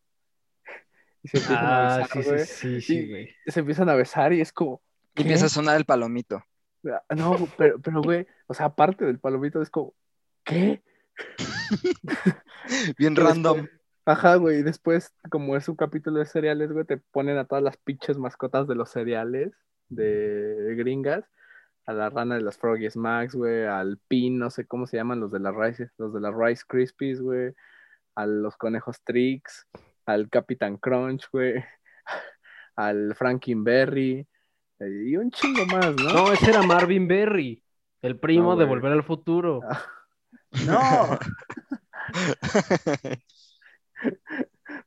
[1.23, 3.35] Y se empiezan a Ah, besar, sí, sí, güey, sí, y sí, güey.
[3.47, 4.81] se empiezan a besar y es como,
[5.17, 6.43] Y empieza a sonar el palomito.
[6.85, 9.93] "Ah, no, pero, pero güey, o sea, aparte del palomito es como,
[10.45, 10.83] ¿qué?
[12.99, 13.67] Bien Y después- random.
[14.09, 17.65] Ajá, güey, y después, como es un capítulo de cereales, güey, te ponen a todas
[17.65, 19.53] las pinches mascotas de los cereales
[19.89, 21.25] de gringas,
[21.87, 25.19] a la rana de las Froggy Smacks, güey, al Pin, no sé cómo se llaman
[25.19, 27.53] los de las Rice, los de las Rice Krispies, güey,
[28.17, 29.67] a los conejos Trix,
[30.07, 31.63] al Capitán Crunch, güey,
[32.77, 34.27] al Frankenberry,
[34.81, 36.13] eh, y un chingo más, ¿no?
[36.13, 37.63] No, ese era Marvin Berry,
[38.03, 38.65] el primo No, de.
[38.65, 39.61] Volver al Futuro.
[39.69, 39.83] Ah.
[40.67, 41.19] No.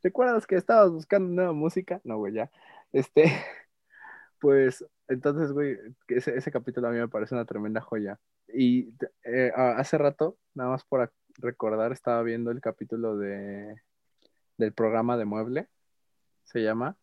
[0.02, 2.02] ¿Recuerdas que estabas buscando nueva música?
[2.04, 2.50] No, güey, ya.
[2.92, 3.32] Este,
[4.40, 5.78] pues, entonces, güey,
[6.08, 8.18] que ese, ese capítulo a mí me parece una tremenda joya.
[8.48, 11.02] Y eh, hace rato, nada más por
[11.40, 13.76] recordar, estaba viendo el capítulo de
[14.58, 15.68] del programa de mueble,
[16.44, 16.96] se llama.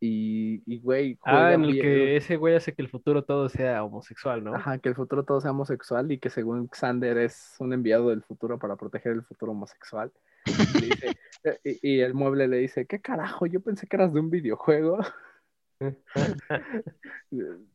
[0.00, 3.48] Y, y güey, Ah, en el bien- que ese güey hace que el futuro todo
[3.48, 4.54] sea homosexual, ¿no?
[4.54, 8.22] Ajá, que el futuro todo sea homosexual y que según Xander es un enviado del
[8.22, 10.12] futuro para proteger el futuro homosexual.
[10.46, 11.16] Y, le dice-
[11.64, 13.46] y- y el mueble le dice, ¿qué carajo?
[13.46, 14.98] Yo pensé que eras de un videojuego.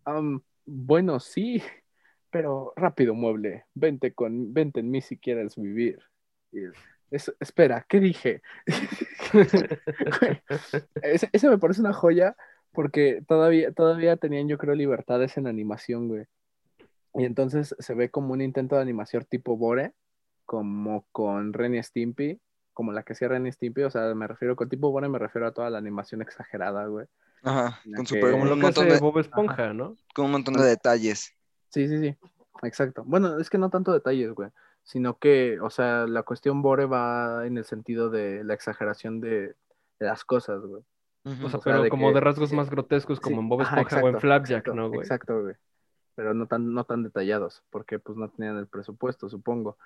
[0.06, 1.62] "Am, bueno, sí,
[2.34, 6.00] pero rápido, mueble, vente con, vente en mí si quieres vivir.
[7.12, 8.42] "Es- espera, ¿qué dije?
[11.32, 12.36] Ese me parece una joya
[12.72, 16.26] porque todavía, todavía tenían, yo creo, libertades en animación, güey.
[17.14, 19.94] Y entonces se ve como un intento de animación tipo Bore,
[20.46, 22.40] como con Ren y Stimpy,
[22.74, 25.20] como la que hacía Ren y Stimpy, o sea, me refiero con tipo Bore, me
[25.20, 27.06] refiero a toda la animación exagerada, güey.
[27.44, 29.96] Ajá, con, que- super- Como un lo que montón hace de, Bob Esponja, ¿no?
[30.16, 31.36] con un montón de detalles.
[31.74, 32.16] Sí, sí, sí,
[32.62, 33.04] exacto.
[33.06, 34.50] Bueno, es que no tanto detalles, güey,
[34.84, 39.48] sino que, o sea, la cuestión Bore va en el sentido de la exageración de,
[40.00, 40.84] de las cosas, güey.
[41.26, 42.56] O sea, O sea, pero de como que- de rasgos sí.
[42.56, 45.00] más grotescos como Sí, en Bob ajá, Esponja o en Flapjack, exacto, ¿no, güey?
[45.02, 45.56] Exacto, güey.
[46.16, 49.78] Pero no tan, no tan detallados, porque pues no tenían el presupuesto, supongo.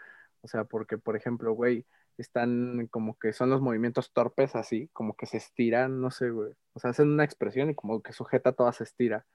[0.42, 1.86] O sea, porque, por ejemplo, güey,
[2.18, 6.52] están como que son los movimientos torpes así, como que se estiran, no sé, güey.
[6.74, 9.26] O sea, hacen una expresión y como que sujeta toda se estira.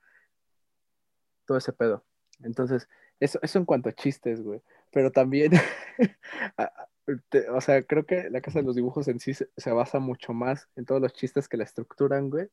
[1.46, 2.04] Todo ese pedo.
[2.42, 2.88] Entonces,
[3.20, 4.60] eso, eso en cuanto a chistes, güey.
[4.90, 5.52] Pero también,
[7.52, 10.68] o sea, creo que la casa de los dibujos en sí se, basa mucho más
[10.76, 12.48] en todos los chistes que la estructuran, güey.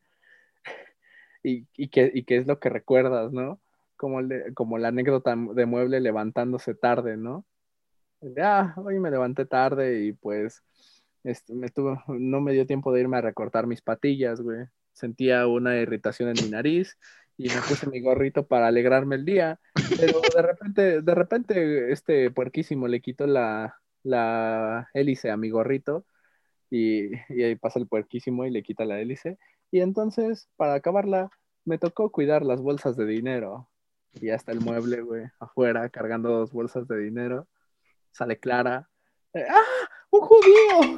[1.41, 3.61] Y, y, que, y es lo que recuerdas, ¿no?
[3.95, 4.19] Como,
[4.55, 7.45] como la anécdota de mueble levantándose tarde, ¿no?
[8.19, 10.61] De, ah, hoy me levanté tarde y pues
[11.23, 14.65] este, me tuvo, no me dio tiempo de irme a recortar mis patillas, güey.
[14.91, 16.97] Sentía una irritación en mi nariz
[17.39, 19.61] y me puse mi gorrito para alegrarme el día,
[19.97, 26.05] pero de repente, de repente, este puerquísimo le quitó la, la hélice a mi gorrito
[26.69, 29.37] y, y ahí pasa el puerquísimo y le quita la hélice.
[29.71, 31.29] Y entonces, para acabarla,
[31.63, 33.69] me tocó cuidar las bolsas de dinero.
[34.19, 37.47] Y hasta el mueble, güey, afuera, cargando dos bolsas de dinero.
[38.11, 38.89] Sale Clara.
[39.33, 39.87] eh, ¡Ah!
[40.09, 40.95] ¡Un judío!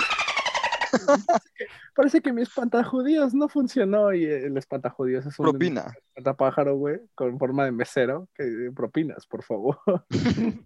[1.95, 4.13] Parece que, mi espantajudíos no funcionó.
[4.13, 5.93] Y el espantajudíos es un Propina.
[6.07, 8.29] espantapájaro, güey, con forma de mesero.
[8.35, 9.77] Que propinas, por favor.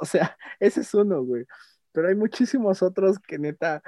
[0.00, 1.46] o sea, ese es uno, güey.
[1.92, 3.82] Pero hay muchísimos otros que neta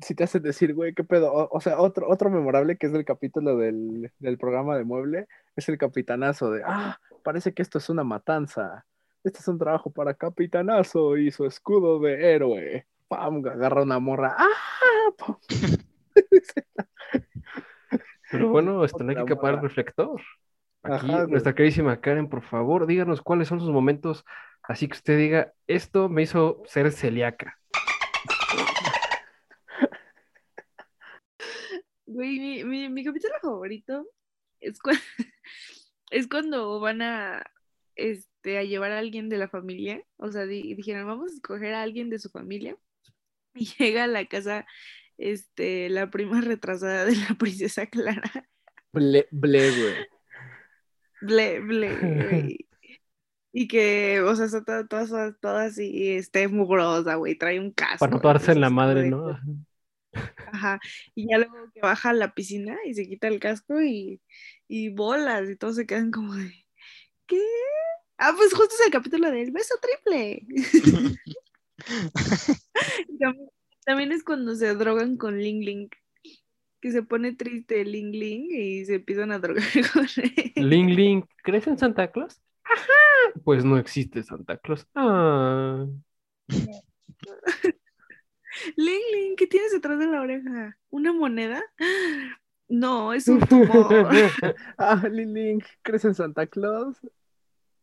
[0.00, 1.32] si te hacen decir, güey, qué pedo.
[1.32, 5.28] O, o sea, otro, otro memorable que es del capítulo del, del programa de mueble
[5.56, 8.84] es el capitanazo de, ah, parece que esto es una matanza.
[9.24, 12.86] Este es un trabajo para capitanazo y su escudo de héroe.
[13.16, 14.34] Pam, agarra una morra.
[14.38, 14.48] ¡Ah!
[15.18, 15.36] Pam.
[18.30, 20.20] Pero bueno, este, no hay que capar el reflector.
[20.82, 24.24] Aquí, Ajá, nuestra queridísima Karen, por favor, díganos cuáles son sus momentos,
[24.62, 27.58] así que usted diga, esto me hizo ser celíaca.
[32.06, 34.06] Güey, mi, mi, mi capítulo favorito
[34.60, 34.98] es, cua-
[36.10, 37.44] es cuando van a,
[37.94, 40.02] este, a llevar a alguien de la familia.
[40.16, 42.76] O sea, di- dijeron, vamos a escoger a alguien de su familia.
[43.54, 44.66] Y llega a la casa
[45.18, 48.30] este, la prima retrasada de la princesa Clara.
[48.92, 49.94] Ble, ble, güey.
[51.20, 52.58] Ble, ble, güey.
[53.54, 57.98] Y que, o sea, está toda, toda, toda así, este, mugrosa, güey, trae un casco.
[57.98, 59.38] Para no darse en la madre, ¿no?
[60.50, 60.80] Ajá,
[61.14, 64.22] y ya luego que baja a la piscina y se quita el casco y,
[64.68, 66.50] y bolas y todos se quedan como de,
[67.26, 67.42] ¿qué?
[68.16, 70.46] Ah, pues justo es el capítulo del beso triple.
[73.18, 73.48] También,
[73.84, 75.88] también es cuando se drogan con Ling Ling,
[76.80, 80.52] que se pone triste Ling Ling y se empiezan a drogar con él.
[80.56, 82.40] Ling Ling, ¿crees en Santa Claus?
[82.64, 83.40] Ajá.
[83.44, 84.86] Pues no existe Santa Claus.
[84.94, 85.86] Ah.
[88.76, 90.78] Ling Ling, ¿qué tienes detrás de la oreja?
[90.90, 91.62] ¿Una moneda?
[92.72, 94.08] No, es un tumor.
[94.78, 96.96] Ah, Lilink, ¿crees en Santa Claus?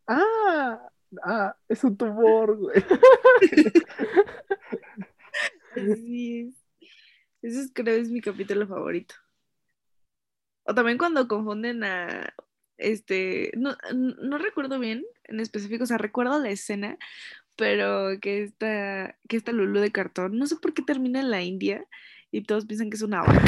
[0.07, 0.81] Ah,
[1.23, 2.83] ah, es un tumor, güey.
[5.75, 6.55] Así es.
[7.41, 9.15] Ese es, creo es mi capítulo favorito.
[10.63, 12.33] O también cuando confunden a
[12.77, 16.97] este, no, no recuerdo bien en específico, o sea, recuerdo la escena,
[17.55, 21.41] pero que esta, que esta Lulu de cartón, no sé por qué termina en la
[21.41, 21.85] India
[22.31, 23.43] y todos piensan que es una vaca.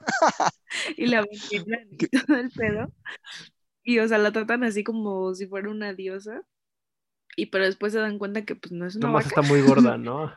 [0.96, 2.92] y la ventilan y todo el pedo.
[3.86, 6.42] Y o sea, la tratan así como si fuera una diosa.
[7.36, 9.40] Y pero después se dan cuenta que pues no es una Nomás vaca.
[9.40, 10.34] está muy gorda, ¿no?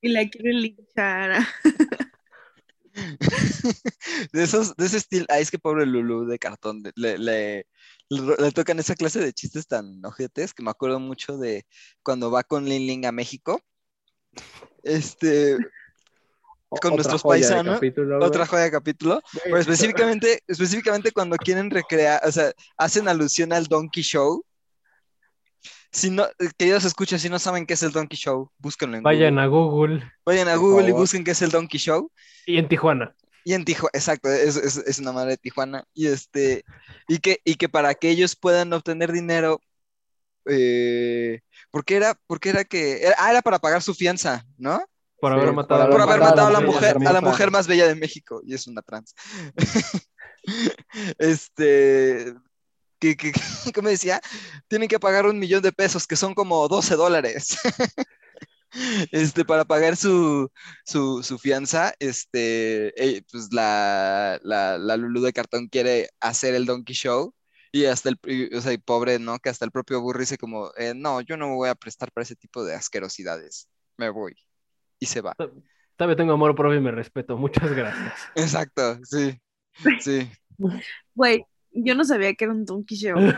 [0.00, 1.44] Y la quieren linchar.
[4.32, 7.66] De esos, de ese estilo, ay, es que pobre Lulu de cartón, de- le, le,
[8.10, 11.64] le- tocan esa clase de chistes tan ojetes que me acuerdo mucho de
[12.02, 13.60] cuando va con Lin Ling a México.
[14.82, 15.56] Este,
[16.80, 17.80] con nuestros paisanos,
[18.26, 23.66] otra joya de capítulo, pero específicamente, específicamente cuando quieren recrear, o sea, hacen alusión al
[23.66, 24.44] Donkey Show.
[25.90, 29.34] Si no, queridos escuchas, si no saben qué es el Donkey Show, búsquenlo en Vayan
[29.34, 29.42] Google.
[29.42, 32.10] a Google Vayan a Google y busquen qué es el Donkey Show.
[32.46, 33.14] y en Tijuana.
[33.44, 35.84] Y en Tijuana, exacto, es, es, es una madre de Tijuana.
[35.92, 36.64] Y este,
[37.08, 39.60] y que, y que para que ellos puedan obtener dinero,
[40.46, 44.82] eh, porque era, porque era que, era- ah, era para pagar su fianza, ¿no?
[45.22, 47.06] Por haber matado a Por la haber mujer matado a la más bella mujer, de
[47.06, 47.30] a la México.
[47.30, 49.14] mujer más bella de México, y es una trans.
[51.18, 52.34] Este,
[52.98, 53.32] que, que,
[53.74, 54.20] ¿cómo decía?
[54.66, 57.56] Tienen que pagar un millón de pesos, que son como 12 dólares.
[59.12, 60.50] Este, para pagar su,
[60.86, 66.64] su, su fianza, este, eh, pues la, la, la Lulu de cartón quiere hacer el
[66.66, 67.34] Donkey Show
[67.70, 69.38] y hasta el, y, o sea, y pobre, ¿no?
[69.40, 72.10] Que hasta el propio Burro dice como, eh, no, yo no me voy a prestar
[72.12, 73.68] para ese tipo de asquerosidades,
[73.98, 74.34] me voy.
[75.02, 75.34] Y se va.
[75.96, 77.36] Todavía tengo amor propio y me respeto.
[77.36, 78.14] Muchas gracias.
[78.36, 79.36] Exacto, sí,
[79.98, 80.30] sí.
[81.12, 83.18] Güey, yo no sabía que era un Donkey Show.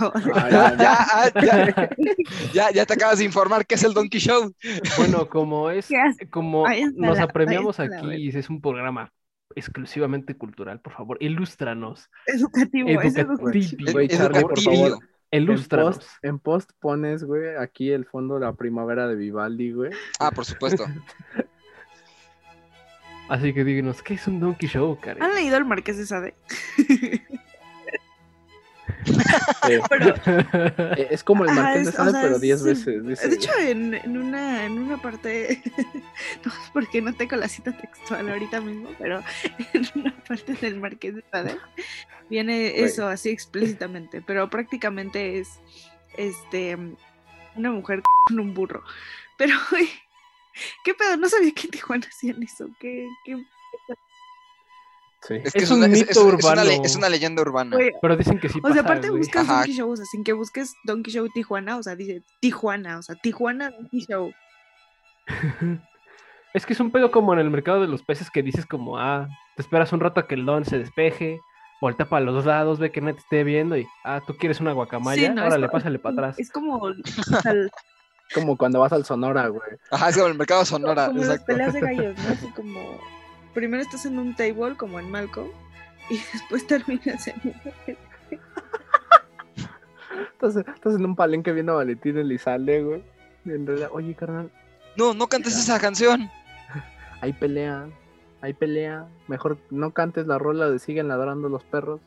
[0.00, 1.90] Ah, Ya, ya, ya, ah,
[2.52, 4.52] ya, ya, te acabas de informar que es el Donkey Show.
[4.96, 6.66] Bueno, como es, ¿Qué como
[6.96, 9.12] nos apremiamos aquí y es un programa
[9.54, 12.10] exclusivamente cultural, por favor, ilústranos.
[12.26, 13.32] Educativo, es educativo.
[13.32, 13.92] Educativo.
[13.92, 14.98] Güey, Charlie, por Educativo.
[15.32, 15.98] En Ilústranos.
[15.98, 19.92] post, en post pones, güey, aquí el fondo de la primavera de Vivaldi, güey.
[20.18, 20.84] Ah, por supuesto.
[23.28, 25.22] Así que díganos, ¿qué es un Donkey Show, Karen?
[25.22, 26.34] ¿Han leído el Marqués de Sade?
[29.68, 30.14] Eh, Pero,
[31.10, 32.64] es como el Marqués de Sade, pero 10 sí.
[32.66, 33.06] veces.
[33.06, 33.28] dice.
[33.28, 35.62] de hecho, en, en una, en una parte,
[36.44, 39.22] no es porque no tengo la cita textual ahorita mismo, pero
[39.74, 41.58] en una parte del Marqués de Sade
[42.30, 45.60] viene eso así explícitamente, pero prácticamente es
[46.16, 46.78] este
[47.54, 48.82] una mujer con un burro.
[49.36, 49.54] Pero,
[50.84, 51.16] ¿qué pedo?
[51.16, 52.68] No sabía que en Tijuana hacían eso.
[52.80, 53.36] ¿Qué, qué
[55.22, 55.34] Sí.
[55.44, 56.62] Es que Es es, un una, mito es- una urbano.
[56.84, 57.76] es una leyenda urbana.
[58.00, 59.20] Pero dicen que sí O sea, aparte güey.
[59.20, 59.56] buscas Ajá.
[59.58, 63.02] Donkey Show, o sea, sin que busques Donkey Show Tijuana, o sea, dice Tijuana, o
[63.02, 64.32] sea, Tijuana Donkey Show.
[66.52, 68.98] Es que es un pedo como en el mercado de los peces que dices como,
[68.98, 71.38] ah, te esperas un rato a que el don se despeje,
[71.80, 74.72] voltea para los lados, ve que nadie te esté viendo y, ah, tú quieres una
[74.72, 76.38] guacamaya, Sí, no, órale, pásale para atrás.
[76.40, 76.80] Es como,
[78.34, 79.62] Como cuando vas al Sonora, güey.
[79.92, 81.46] Ajá, es como el mercado Sonora, como las exacto.
[81.46, 82.28] peleas de gallos, ¿no?
[82.32, 82.98] Así como,
[83.54, 85.48] primero estás en un table, como en Malcolm,
[86.08, 87.98] y después terminas en un...
[90.32, 93.02] Estás, estás en un palenque viendo a Valentín Elizalde, güey.
[93.44, 94.50] Y en realidad, oye, carnal,
[94.96, 96.30] No, no cantes esa canción.
[97.20, 97.92] ahí pelean.
[98.40, 99.06] hay pelea.
[99.28, 102.00] Mejor no cantes la rola de siguen ladrando los perros.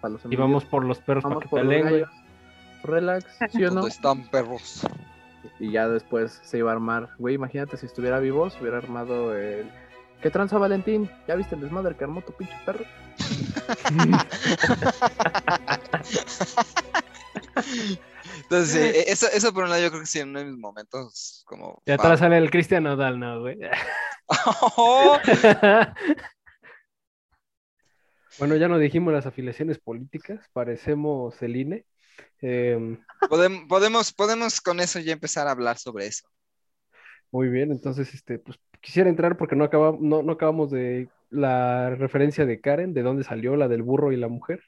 [0.00, 2.04] Para los Y vamos por los perros para Vamos que por peleen, güey.
[2.84, 3.76] Relax, ¿sí o no?
[3.76, 4.86] ¿Dónde están perros?
[5.58, 7.08] Y ya después se iba a armar.
[7.18, 9.66] Güey, imagínate si estuviera vivo, se hubiera armado el.
[10.22, 11.10] ¿Qué tranza Valentín?
[11.26, 12.84] ¿Ya viste el desmadre que armó tu pinche perro?
[18.42, 20.58] Entonces, eh, eso, eso por un lado yo creo que sí, en uno de mis
[20.58, 21.82] momentos como...
[21.86, 23.58] Y atrás sale el Cristian Nodal, ¿no, güey?
[24.76, 25.18] ¡Oh!
[28.38, 31.84] bueno, ya nos dijimos las afiliaciones políticas, parecemos el INE.
[32.40, 32.98] Em,
[33.28, 36.26] Podem- podemos, podemos con eso ya empezar a hablar sobre eso.
[37.30, 41.90] muy bien, entonces, este, pues quisiera entrar porque no, acaba, no, no acabamos de la
[41.90, 44.62] referencia de Karen, de dónde salió la del burro y la mujer.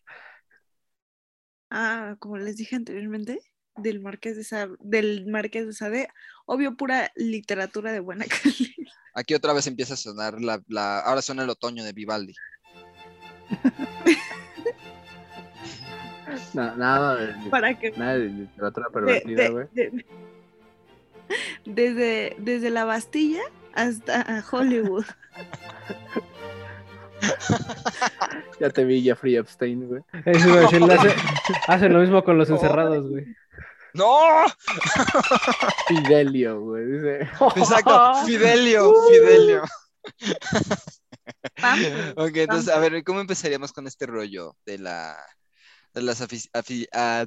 [1.70, 3.38] Ah, como les dije anteriormente,
[3.76, 6.08] del Marqués de Sade, del Marqués de Sade,
[6.46, 8.70] obvio pura literatura de buena calidad.
[9.14, 12.34] Aquí otra vez empieza a sonar la, la- ahora suena el otoño de Vivaldi.
[16.54, 19.66] Na- nada de, Para que nada de literatura pervertida, de- güey.
[19.72, 20.04] de-
[21.64, 23.42] desde, desde la Bastilla
[23.74, 25.04] hasta Hollywood.
[28.60, 30.02] Ya te vi Jeffrey Epstein, güey.
[30.24, 30.48] Eso
[30.86, 31.14] le hace-
[31.68, 33.26] hacen lo mismo con los encerrados, güey.
[33.94, 34.44] ¡No!
[35.88, 36.86] Fidelio, güey.
[36.86, 37.20] Dice.
[37.56, 39.62] Exacto, Fidelio, Fidelio.
[41.60, 41.78] Pam.
[42.16, 45.16] Ok, entonces, a ver, ¿cómo empezaríamos con este rollo de la
[45.94, 47.26] de las afi- afi- ah,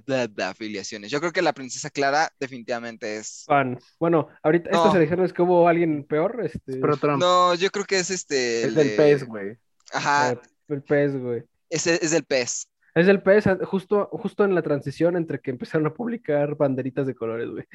[0.50, 1.12] afiliaciones?
[1.12, 3.44] Yo creo que la princesa Clara definitivamente es.
[3.48, 3.80] Fan.
[4.00, 4.92] Bueno, ahorita esto No.
[4.92, 7.20] se dijeron es que hubo alguien peor, este, Pero Trump.
[7.22, 8.62] No, yo creo que es este.
[8.62, 9.58] es el del de- pez, güey.
[9.92, 10.40] Ajá, eh,
[10.70, 11.44] el pez, güey.
[11.70, 12.68] ese es del pez.
[12.96, 17.08] Es el pez an- justo, justo en la transición entre que empezaron a publicar banderitas
[17.08, 17.66] de colores, güey.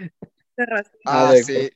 [1.05, 1.71] Ah, de- sí,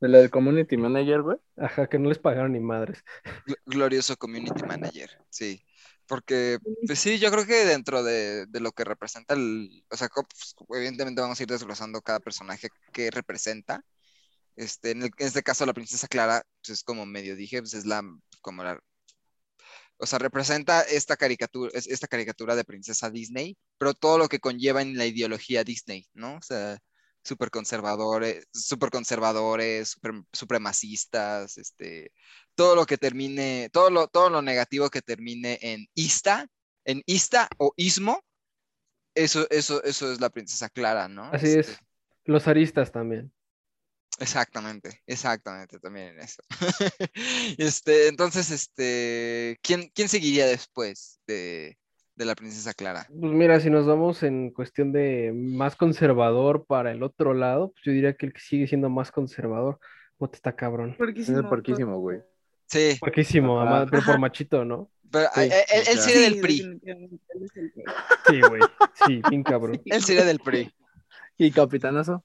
[0.00, 1.38] De la del community manager, güey.
[1.56, 3.02] Ajá, que no les pagaron ni madres.
[3.46, 5.62] gl- glorioso community manager, sí.
[6.08, 10.08] Porque, pues sí, yo creo que dentro de, de lo que representa el, o sea,
[10.08, 13.82] pues, evidentemente vamos a ir desglosando cada personaje que representa.
[14.56, 17.74] Este, en, el- en este caso, la princesa Clara, pues es como medio dije, pues
[17.74, 18.02] es la,
[18.42, 18.80] como la,
[19.98, 24.40] o sea, representa esta caricatura, es- esta caricatura de princesa Disney, pero todo lo que
[24.40, 26.36] conlleva en la ideología Disney, ¿no?
[26.36, 26.78] O sea,
[27.24, 32.12] súper conservadores, súper conservadores, super- supremacistas, este,
[32.56, 36.48] todo lo que termine, todo lo, todo lo negativo que termine en ista,
[36.84, 38.22] en ista o ismo,
[39.14, 41.24] eso, eso, eso es la princesa Clara, ¿no?
[41.32, 41.78] Así Este, es.
[42.24, 43.32] Los aristas también.
[44.18, 46.42] Exactamente, exactamente, también en eso.
[47.58, 51.76] Este, entonces, este, ¿quién, quién seguiría después de,
[52.14, 53.06] de la princesa Clara?
[53.08, 57.84] Pues mira, si nos vamos en cuestión de más conservador para el otro lado, pues
[57.84, 59.78] yo diría que el que sigue siendo más conservador,
[60.18, 60.94] bote está cabrón.
[60.96, 62.20] Porque Es el porquísimo, güey.
[62.68, 64.90] Sí, Porquísimo, pero por machito, ¿no?
[65.10, 66.02] pero Sí, él, él- él o sea.
[66.02, 66.80] sería del PRI,
[68.28, 68.60] Sí, güey.
[69.06, 69.80] Sí, bien cabrón.
[69.84, 70.72] él sería del PRI.
[71.38, 72.24] ¿Y capitanazo?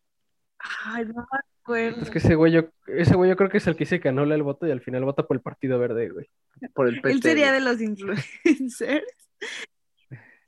[0.86, 2.02] Ay, no me acuerdo.
[2.02, 4.10] Es que ese güey, yo, ese güey yo creo que es el que dice que
[4.10, 6.28] anula el voto y al final vota por el Partido Verde, güey.
[6.74, 7.12] Por el PT.
[7.12, 7.60] Él sería güey.
[7.60, 9.06] de los influencers.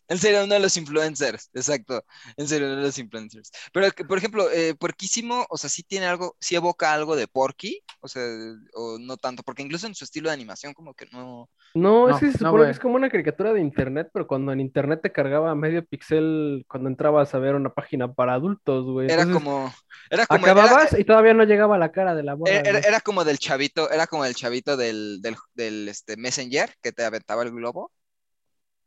[0.07, 2.03] Él sería uno de los influencers, exacto.
[2.37, 3.51] Él sería uno de los influencers.
[3.71, 7.81] Pero, por ejemplo, eh, Porquísimo, o sea, sí tiene algo, sí evoca algo de Porky,
[8.01, 8.23] o sea,
[8.73, 11.49] o no tanto, porque incluso en su estilo de animación como que no...
[11.75, 12.65] No, es No, que se no, supone güey.
[12.65, 16.65] que es como una caricatura de internet, pero cuando en internet te cargaba medio pixel
[16.67, 19.07] cuando entrabas a ver una página para adultos, güey.
[19.07, 19.73] Era Entonces, como...
[20.09, 20.45] Era como...
[20.45, 23.23] era- acababas y todavía no llegaba la cara de la morra, Era, era- era como
[23.23, 27.51] del chavito, era como el chavito del, del, del, este, Messenger que te aventaba el
[27.51, 27.91] globo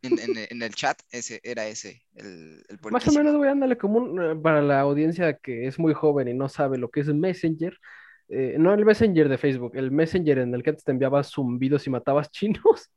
[0.02, 0.98] en, en- en el chat.
[1.10, 4.80] Ese era ese, el, el Más o menos, güey, ándale como un, eh, para la
[4.80, 7.76] audiencia que es muy joven y no sabe lo que es Messenger.
[8.28, 11.86] eh, no el Messenger de Facebook, el Messenger en el que antes te enviabas zumbidos
[11.86, 12.90] y matabas chinos.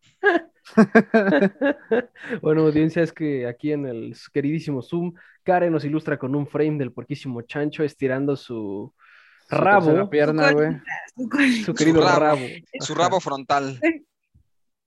[2.41, 6.77] Bueno, audiencia, es que aquí en el queridísimo Zoom, Karen nos ilustra con un frame
[6.77, 8.93] del porquísimo chancho estirando su
[9.49, 10.73] Su rabo, pierna, güey.
[11.15, 12.41] Su su querido rabo, rabo.
[12.81, 13.79] Su rabo frontal.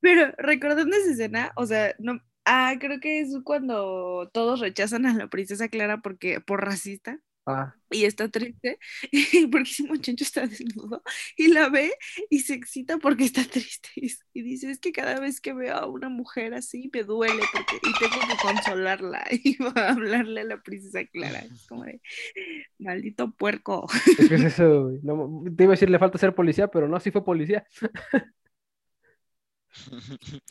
[0.02, 5.14] Pero recordando esa escena, o sea, no, ah, creo que es cuando todos rechazan a
[5.14, 8.78] la princesa Clara porque por racista Ah, y está triste
[9.50, 11.02] porque ese muchacho está desnudo
[11.36, 11.92] y la ve
[12.30, 15.86] y se excita porque está triste y, dice es que cada vez que veo a
[15.86, 20.44] una mujer así me duele porque y tengo que consolarla y va a hablarle a
[20.44, 22.00] la princesa Clara es como de
[22.78, 23.88] maldito puerco
[24.18, 24.92] Es que es eso.
[25.02, 27.66] No, te iba a decir, le falta ser policía, pero no, sí fue policía.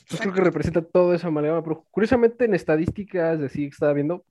[0.10, 4.26] Yo creo que representa todo eso, amalgama, pero curiosamente en estadísticas, así que estaba viendo,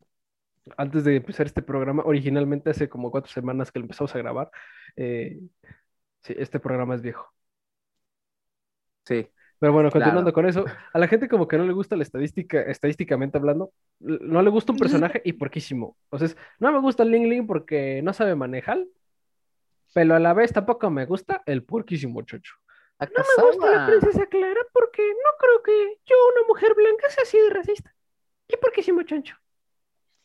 [0.76, 4.50] antes de empezar este programa, originalmente hace como cuatro semanas que lo empezamos a grabar,
[4.96, 5.40] eh,
[6.22, 7.26] sí, este programa es viejo.
[9.06, 9.28] sí.
[9.58, 10.34] Pero bueno, continuando Claro.
[10.34, 14.40] con eso, a la gente como que no le gusta la estadística, estadísticamente hablando, no
[14.42, 15.98] le gusta un personaje y porquísimo.
[16.08, 18.78] O sea, es, no me gusta el Ling Ling porque no sabe manejar,
[19.92, 22.54] pero a la vez tampoco me gusta el porquísimo chocho.
[23.00, 27.22] No me gusta la princesa Clara porque no creo que yo, una mujer blanca, sea
[27.22, 27.94] así de racista.
[28.48, 29.36] Y porquísimo choncho.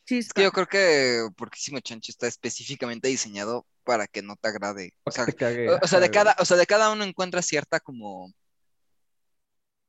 [0.08, 4.94] Es que yo creo que Porquísimo Chancho está específicamente diseñado para que no te agrade.
[5.04, 7.46] O sea, Te cagué, o, o sea, de cada, o sea, de cada uno encuentras
[7.48, 8.32] cierta como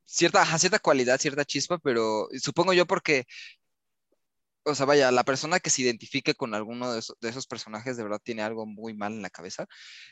[0.06, 3.26] cierta, ajá, cierta cualidad, cierta chispa, pero supongo yo porque,
[4.66, 7.96] o sea, vaya, la persona que se identifique con alguno de, esos- de esos personajes
[7.96, 9.66] de verdad tiene algo muy mal en la cabeza.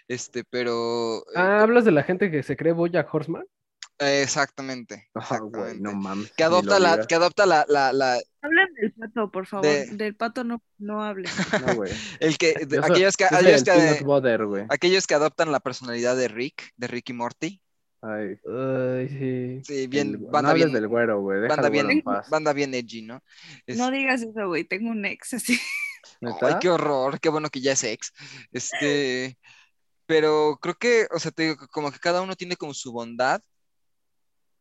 [0.08, 3.44] Este, pero eh, Ah, ¿hablas de la gente que se cree Boya Horseman?
[3.98, 5.82] eh, exactamente, Ah, güey, exactamente.
[5.82, 6.32] no mames.
[6.32, 9.66] Que adopta la, que adopta la, la, la, Hablen del pato, por favor.
[9.66, 11.30] De- Del pato no, no hablen.
[11.66, 11.92] No, güey.
[12.20, 16.16] el que, de- Yo soy- aquellos que, aquellos el que, aquellos que adoptan la personalidad
[16.16, 17.60] de Rick, de Rick y Morty.
[18.06, 19.60] Ay, Ay, sí.
[19.64, 21.48] Sí, bien, el- no banda hables bien, del güero, güey.
[21.48, 22.28] Banda bien, en paz.
[22.28, 23.22] banda bien edgy, ¿no?
[23.66, 24.64] Es- No digas eso, güey.
[24.64, 25.58] Tengo un ex así.
[26.20, 26.46] ¿Neta?
[26.46, 28.12] Ay, qué horror, qué bueno que ya es ex.
[28.52, 29.38] Este,
[30.06, 33.40] pero creo que, o sea, te digo, como que cada uno tiene como su bondad,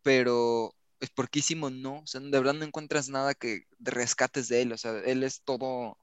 [0.02, 2.00] pero es porquísimo, no.
[2.00, 4.72] O sea, de verdad no encuentras nada que rescates de él.
[4.72, 5.98] O sea, él es todo,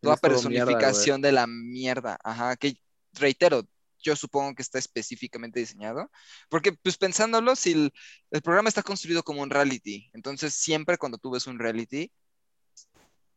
[0.00, 2.18] toda es todo mierda, personificación de la mierda.
[2.24, 2.74] Ajá, que
[3.12, 3.62] reitero,
[4.02, 6.10] yo supongo que está específicamente diseñado.
[6.48, 7.92] Porque, pues pensándolo, si el,
[8.30, 12.10] el programa está construido como un reality, entonces siempre cuando tú ves un reality,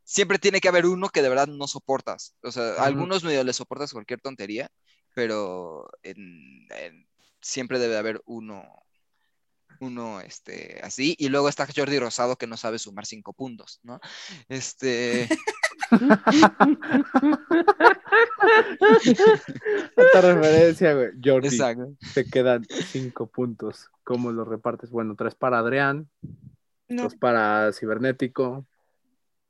[0.04, 2.36] siempre tiene que haber uno que de verdad no soportas.
[2.42, 4.70] O sea, algunos medio le soportas cualquier tontería,
[5.14, 7.08] pero en- en-
[7.40, 8.64] siempre debe haber uno,
[9.80, 11.14] uno este, así.
[11.18, 14.00] Y luego está Jordi Rosado que no sabe sumar cinco puntos, ¿no?
[14.48, 15.28] Este,
[19.96, 21.10] Esta referencia, güey.
[21.22, 21.94] Jordi, exacto.
[22.14, 23.90] te quedan cinco puntos.
[24.04, 24.90] ¿Cómo los repartes?
[24.90, 26.08] Bueno, tres para Adrián,
[26.88, 28.66] No, dos para Cibernético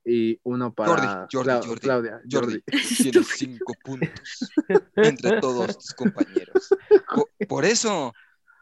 [0.03, 2.21] y uno para Jordi, Jordi, Jordi, Claudia.
[2.29, 2.61] Jordi,
[3.01, 4.51] tienes cinco puntos
[4.95, 6.69] entre todos tus compañeros.
[7.15, 8.13] Po- Por, eso,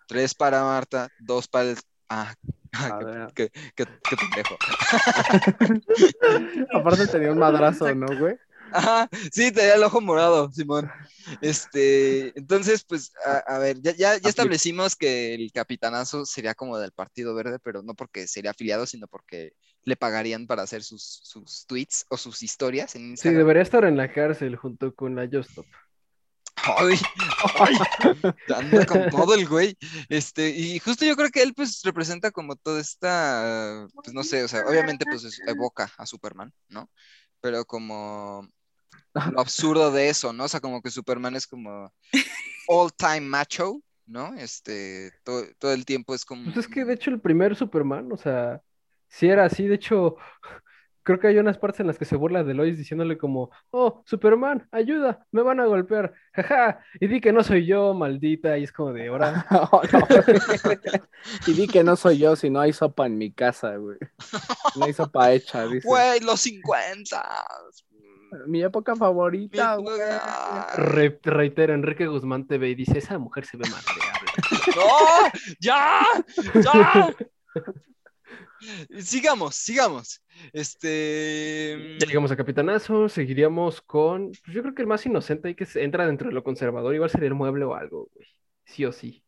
[0.07, 1.77] tres para Marta, dos para el...
[2.09, 2.33] Ah,
[2.77, 3.31] qué- Adrián.
[3.35, 4.57] qué, qué- qué pendejo.
[6.73, 8.35] Aparte tenía un madrazo, ¿no, güey?
[8.71, 10.89] Ajá, sí, tenía el ojo morado, Simón.
[11.41, 16.79] Este, entonces, pues, a, a ver, ya, ya, ya establecimos que el capitanazo sería como
[16.79, 19.53] del Partido Verde, pero no porque sería afiliado, sino porque
[19.83, 23.95] le pagarían para hacer sus, sus tweets o sus historias en Sí, debería estar en
[23.97, 25.67] la cárcel junto con la Justop.
[26.65, 26.95] Ay,
[27.59, 27.77] ay,
[28.55, 29.75] anda con todo el güey.
[30.09, 34.43] Este, y justo yo creo que él pues representa como toda esta, pues no sé,
[34.43, 36.89] o sea, obviamente pues es- evoca a Superman, ¿no?
[37.41, 38.47] Pero como
[39.13, 40.45] lo absurdo de eso, ¿no?
[40.45, 41.93] O sea, como que Superman es como
[42.67, 44.33] all time macho, ¿no?
[44.35, 46.45] Este, todo, todo el tiempo es como...
[46.45, 48.61] Pues es que de hecho el primer Superman, o sea,
[49.09, 50.15] sí era así, de hecho,
[51.03, 54.01] creo que hay unas partes en las que se burla de Lois diciéndole como, oh,
[54.05, 58.63] Superman, ayuda, me van a golpear, jaja, y di que no soy yo, maldita, y
[58.63, 59.45] es como de ahora.
[59.71, 59.81] Oh,
[61.47, 63.97] y di que no soy yo, si no hay sopa en mi casa, güey.
[64.75, 65.87] No hay sopa hecha, dice.
[65.87, 67.45] Güey, los 50.
[68.47, 69.99] Mi época favorita, Mi- güey.
[70.75, 74.31] Re- reitero, Enrique Guzmán TV y dice, esa mujer se ve madreable.
[74.75, 75.29] ¡No!
[75.59, 76.01] ¡Ya!
[76.63, 77.15] ¡Ya!
[78.99, 80.23] Sigamos, sigamos.
[80.51, 81.97] Este.
[81.99, 85.67] Ya llegamos a Capitanazo, seguiríamos con, pues yo creo que el más inocente ahí que
[85.75, 88.27] entra dentro de lo conservador, igual sería el mueble o algo, güey.
[88.65, 89.23] Sí o sí.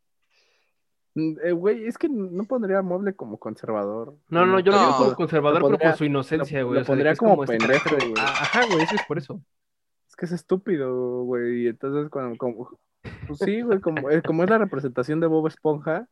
[1.15, 4.17] Mm, eh, Güey, es que no pondría mueble como conservador.
[4.29, 6.75] No, no, yo lo digo como conservador, pero por su inocencia, lo- güey.
[6.75, 8.13] lo o sea, pondría como pendejo, de- güey.
[8.17, 9.41] Ah, Ajá, güey, eso es por eso.
[10.09, 11.63] Es que es estúpido, güey.
[11.63, 12.77] Y entonces, cuando, como,
[13.27, 16.07] pues sí, güey, como, eh, como es la representación de Bob Esponja,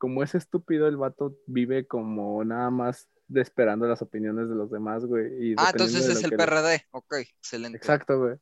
[0.00, 4.70] como es estúpido, el vato vive como nada más de esperando las opiniones de los
[4.70, 5.50] demás, güey.
[5.50, 6.86] y Ah, entonces es el le- PRD.
[6.90, 7.76] Ok, excelente.
[7.76, 8.36] Exacto, güey.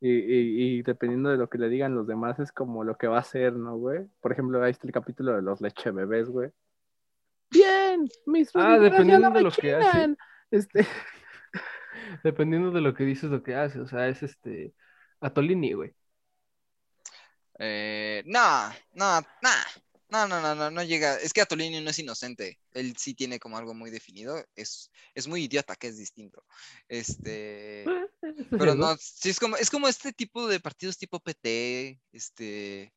[0.00, 3.06] Y, y, y dependiendo de lo que le digan los demás, es como lo que
[3.06, 4.06] va a hacer, ¿no, güey?
[4.20, 6.50] Por ejemplo, ahí está el capítulo de los leche bebés, güey.
[7.50, 10.16] Bien, mis Ah, dependiendo de lo que hace.
[10.50, 10.84] Este,
[12.24, 13.80] Dependiendo de lo que dices, lo que hace.
[13.80, 14.74] O sea, es este.
[15.20, 15.94] Atolini, güey.
[17.58, 19.48] Eh, no, no, no,
[20.10, 21.16] no, no, no, no, no llega.
[21.16, 22.58] Es que Atolini no es inocente.
[22.72, 24.42] Él sí tiene como algo muy definido.
[24.56, 26.42] Es, es muy idiota, que es distinto.
[26.88, 27.84] Este.
[28.50, 32.92] Pero no, sí es como, es como este tipo de partidos tipo PT, este,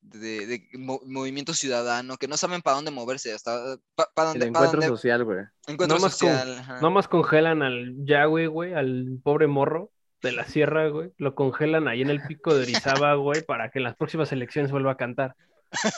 [0.00, 3.76] de, de mo- movimiento ciudadano, que no saben para dónde moverse, hasta
[4.14, 5.38] para el dónde, pa' encuentro dónde- social, güey.
[5.66, 6.58] encuentro Nomás con- social.
[6.58, 6.80] ajá.
[6.80, 9.90] Nomás congelan al Yahweh, güey, al pobre morro
[10.22, 11.12] de la sierra, güey.
[11.18, 12.62] Lo congelan ahí en el pico de
[13.02, 15.36] Orizaba, güey, para que en las próximas elecciones vuelva a cantar.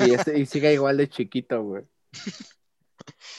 [0.00, 1.84] Y, este, y siga igual de chiquito, güey.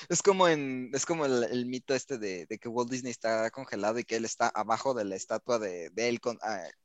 [0.09, 3.49] Es como en, es como el, el mito este de, de que Walt Disney está
[3.51, 6.37] congelado y que él está abajo de la estatua de, de él con,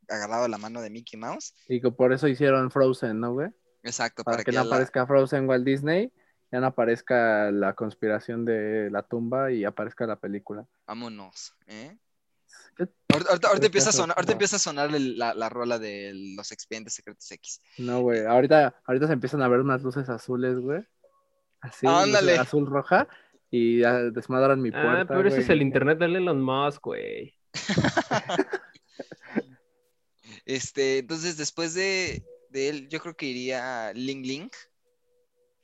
[0.08, 1.54] agarrado de la mano de Mickey Mouse.
[1.68, 3.48] Y que por eso hicieron Frozen, ¿no, güey?
[3.82, 6.12] Exacto, Para, para, que, que, no la- aparezca Frozen Walt Disney,
[6.52, 10.66] ya no aparezca la conspiración de la tumba y aparezca la película.
[10.86, 11.96] vámonos, ¿eh?
[12.78, 14.34] Ahorita, ahorita- ahorita ¿Qué empieza a sonar, ahorita No.
[14.34, 17.60] empieza a sonar el- la, la rola de los expedientes secretos X.
[17.78, 18.24] No, güey.
[18.26, 20.82] Ahorita, ahorita se empiezan a ver unas luces azules, güey.
[21.60, 22.36] Así, Ándale.
[22.38, 23.08] azul roja.
[23.50, 23.78] Y
[24.12, 25.02] desmadran mi puerta.
[25.02, 27.34] Ah, pero ese es el internet de Elon Musk, güey.
[30.44, 34.50] Este, entonces después de, de él, yo creo que iría Ling Ling.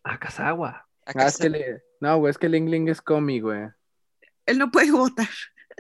[0.03, 0.89] A Kazawa.
[1.07, 3.69] A Ah, es que le- No, güey, es que Ling Ling es comi, güey.
[4.47, 5.29] Él no puede votar.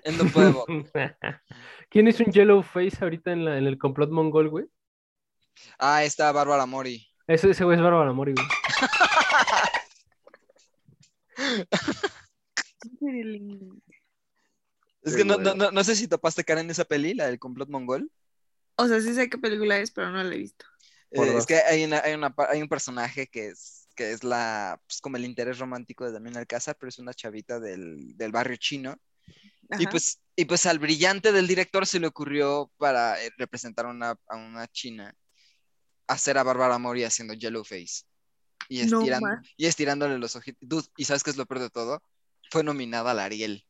[0.02, 1.42] Él no puede votar.
[1.88, 4.66] ¿Quién es un yellow face ahorita en, la- en el complot mongol, güey?
[5.78, 7.06] Ah, está Bárbara Mori.
[7.26, 8.46] Ese, ese güey es Bárbara Mori, güey.
[15.02, 17.38] Es que no, no, no, no sé si topaste cara en esa peli, la del
[17.38, 18.10] complot mongol.
[18.76, 20.64] O sea, sí sé qué película es, pero no la he visto.
[21.10, 24.80] Eh, es que hay, una, hay, una hay un personaje que es, que es la,
[24.86, 28.56] pues, como el interés romántico de Damián Alcázar, pero es una chavita del, del barrio
[28.56, 28.96] chino.
[29.78, 33.88] Y pues, y pues al brillante del director se le ocurrió para eh, representar a
[33.90, 35.14] una, a una china
[36.06, 38.04] hacer a Bárbara Mori haciendo Yellowface.
[38.68, 40.90] Y, No estiran- ma- y estirándole los ojitos.
[40.96, 42.02] ¿y sabes qué es lo peor de todo?
[42.50, 43.64] Fue nominada al Ariel.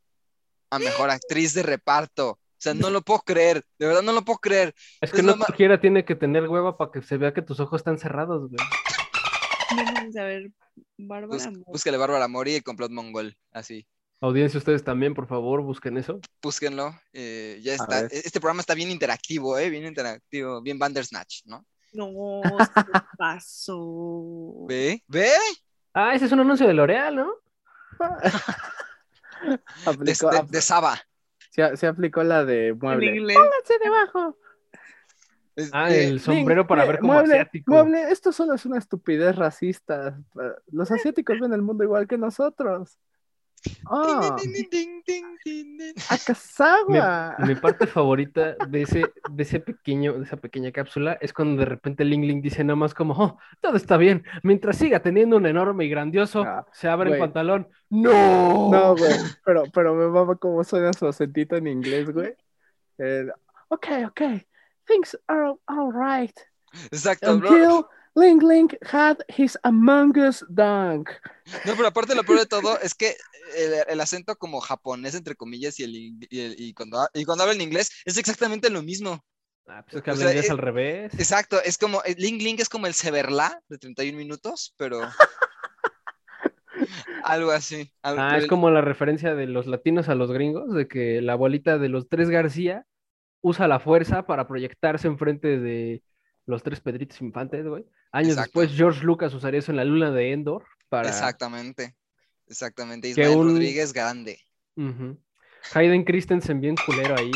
[0.71, 2.31] A mejor actriz de reparto.
[2.31, 3.65] O sea, no lo puedo creer.
[3.79, 4.75] De verdad no lo puedo creer.
[5.01, 7.59] Es que Es no cualquiera tiene que tener hueva para que se vea que tus
[7.61, 8.57] ojos están cerrados, güey.
[9.97, 10.51] Vamos a ver,
[10.99, 11.51] Bárbara.
[11.51, 11.63] Mori.
[11.67, 13.37] búscale Bárbara Mori y el complot mongol.
[13.53, 13.87] Así.
[14.23, 16.21] Audiencia, ustedes también, por favor, busquen eso.
[16.41, 16.95] Búsquenlo.
[17.13, 18.07] eh, ya está.
[18.07, 19.69] Este programa está bien interactivo, ¿eh?
[19.69, 20.63] Bien interactivo.
[20.63, 21.67] Bien Bandersnatch, ¿no?
[21.93, 22.41] No,
[22.75, 24.65] se pasó.
[24.69, 25.03] ¿Ve?
[25.09, 25.29] ¿Ve?
[25.93, 27.33] Ah, ese es un anuncio de L'Oreal, ¿no?
[27.99, 30.99] De, Aplicó, de- de Saba.
[31.51, 33.17] se, se aplicó la de En mueble.
[33.17, 33.37] inglés.
[33.37, 34.39] Pónganse debajo.
[35.57, 37.73] Es- Ah, eh, el sombrero para Eh, ver como mueble, asiático.
[37.73, 40.19] Mueble, esto solo es una estupidez racista.
[40.71, 42.99] Los asiáticos ven el mundo igual que nosotros.
[43.87, 45.95] Ah, Ding, ding, ding, ding, ding, ding.
[46.11, 47.37] a Kazawa.
[47.47, 51.67] Mi parte favorita de ese, de ese pequeño, de esa pequeña cápsula es cuando de
[51.67, 55.47] repente Ling Ling dice nada más como, oh, todo está bien, mientras siga teniendo un
[55.47, 57.69] enorme y grandioso, Ah, se abre el pantalón.
[57.91, 58.71] ¡No!
[58.71, 59.13] No, güey,
[59.45, 62.35] pero, pero me mama cómo suena su acentito en inglés, güey.
[63.69, 64.21] Ok, ok,
[64.87, 66.37] things are all right.
[66.91, 67.89] Exacto, bro.
[68.15, 71.09] Ling Ling had his Among Us dunk.
[71.65, 73.17] No, pero aparte lo peor de todo es que
[73.57, 77.45] el, el acento como japonés, entre comillas, y, el, y, el- y cuando, y cuando
[77.45, 79.25] habla en inglés es exactamente lo mismo.
[79.67, 81.15] Ah, pues es que habla inglés eh, al revés.
[81.19, 85.01] Exacto, es como, eh, Ling Ling es como el Severla de 31 minutos, pero...
[87.25, 87.91] algo así.
[88.03, 91.21] algo- Ah, es el- como la referencia de los latinos a los gringos, de que
[91.23, 92.85] la abuelita de los tres García
[93.41, 96.03] usa la fuerza para proyectarse enfrente de
[96.47, 97.85] los tres Pedritos Infantes, güey.
[98.11, 98.61] Años Exacto.
[98.61, 101.09] después, George Lucas usaría eso en la luna de Endor para...
[101.09, 101.95] Exactamente,
[102.47, 103.15] exactamente.
[103.15, 104.39] Que Ismael un- Rodríguez grande.
[105.75, 107.31] Hayden Christensen bien culero ahí,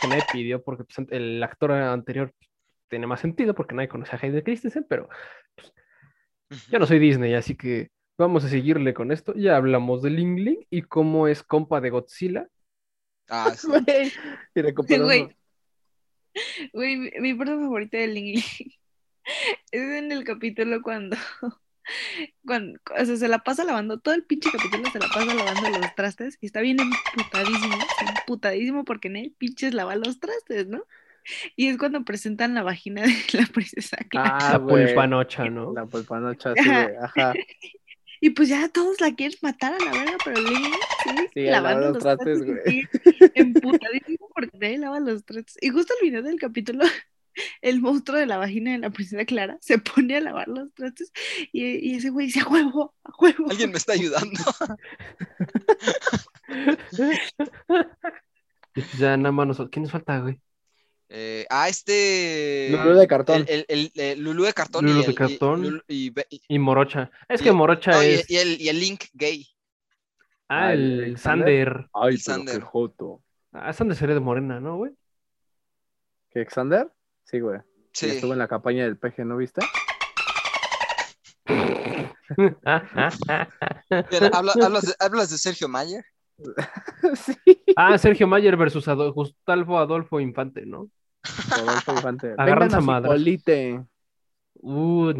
[0.00, 2.50] que nadie pidió, porque pues, el actor anterior pues,
[2.88, 5.08] tiene más sentido, porque nadie conoce a Hayden Christensen, pero
[6.70, 9.34] yo no soy Disney, así que vamos a seguirle con esto.
[9.34, 12.48] Ya hablamos de Ling Ling y cómo es compa de Godzilla.
[13.28, 13.68] Ah, sí.
[14.86, 15.36] Güey.
[16.72, 18.72] Güey, mi, mi parte favorita de Ling Ling
[19.72, 21.16] es en el capítulo cuando,
[22.46, 25.78] cuando, o sea, se la pasa lavando, todo el pinche capítulo se la pasa lavando
[25.78, 27.78] los trastes y está bien emputadísimo,
[28.18, 30.84] emputadísimo porque en él pinches lava los trastes, ¿no?
[31.56, 34.38] Y es cuando presentan la vagina de la princesa Clara.
[34.40, 35.72] Ah, la pulpanocha, ¿no?
[35.72, 36.70] La pulpanocha, sí.
[36.70, 37.34] Ajá.
[38.20, 40.72] Y pues ya todos la quieren matar a la verga, pero Ling
[41.04, 42.88] sigue Sigue lavando los trastes, trastes, güey.
[43.34, 45.56] emputadísimo porque nadie lava los trastes.
[45.60, 46.84] Y justo al final del capítulo,
[47.62, 51.12] el monstruo de la vagina de la princesa Clara se pone a lavar los trastes
[51.52, 53.50] y, y ese güey dice a huevo, a huevo.
[53.50, 54.40] Alguien me está ayudando.
[56.48, 56.76] Y
[58.80, 59.68] pues ya nada más nos...
[59.70, 60.40] ¿Quién nos falta, güey?
[61.08, 62.68] Eh, ah, este...
[62.70, 63.44] Lulú de cartón.
[63.48, 64.84] El, el, el, Lulú de cartón.
[64.84, 65.62] Lulú y de y- cartón.
[65.62, 67.10] Lulú- y, Be- y- Y Morocha.
[67.28, 68.30] Es Y- que Morocha no, y- es...
[68.30, 69.46] y el, y el Link gay.
[70.48, 71.16] Ah, Ah, el.
[71.18, 71.88] Sander.
[71.92, 72.60] Ay, El Sander.
[72.62, 73.22] joto.
[73.52, 74.92] Ah, Sander sería de morena, ¿no, güey?
[76.30, 76.88] ¿Que Xander?
[77.24, 77.60] Sí, güey.
[77.92, 78.06] Sí.
[78.06, 79.62] Y Estuvo en la campaña del peje, ¿no viste?
[83.88, 84.30] De,
[84.98, 86.04] hablas de Sergio Mayer.
[87.14, 87.36] sí.
[87.76, 90.88] ah, Sergio Mayer versus Gustavo Adolfo Infante, ¿no?
[91.50, 92.28] Rodolfo Infante.
[92.38, 92.80] Vengan a.
[92.80, 93.84] Cipolite.
[94.58, 95.10] Uh,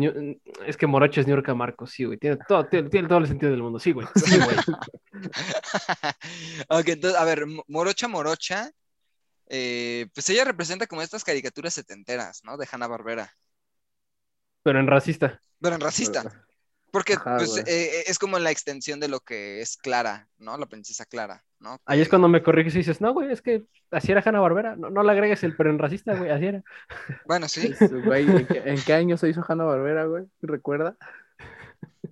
[0.66, 2.18] es que Morocha es Niurka Marcos, sí, güey.
[2.18, 4.06] Tiene todo, tiene, tiene todo el sentido del mundo, sí, güey.
[4.14, 4.56] Sí, güey.
[6.68, 8.70] Ok, entonces, a ver, Mo- Morocha Morocha,
[9.48, 12.56] eh, pues ella representa como estas caricaturas setenteras, ¿no?
[12.56, 13.30] De Hanna-Barbera,
[14.62, 15.40] Pero en racista.
[15.60, 16.45] pero en racista.
[16.97, 20.57] Porque Ajá, pues, eh, es como la extensión de lo que es Clara, ¿no?
[20.57, 21.78] La princesa Clara, ¿no?
[21.84, 24.76] Ahí es cuando me corriges y dices, no, güey, es que así era Hanna Barbera.
[24.76, 26.62] No, no le agregues el pero en racista, güey, así era.
[27.26, 27.74] Bueno, sí.
[28.03, 30.24] Güey, ¿en qué, en qué año se hizo Hanna Barbera, güey?
[30.40, 30.97] ¿Recuerda?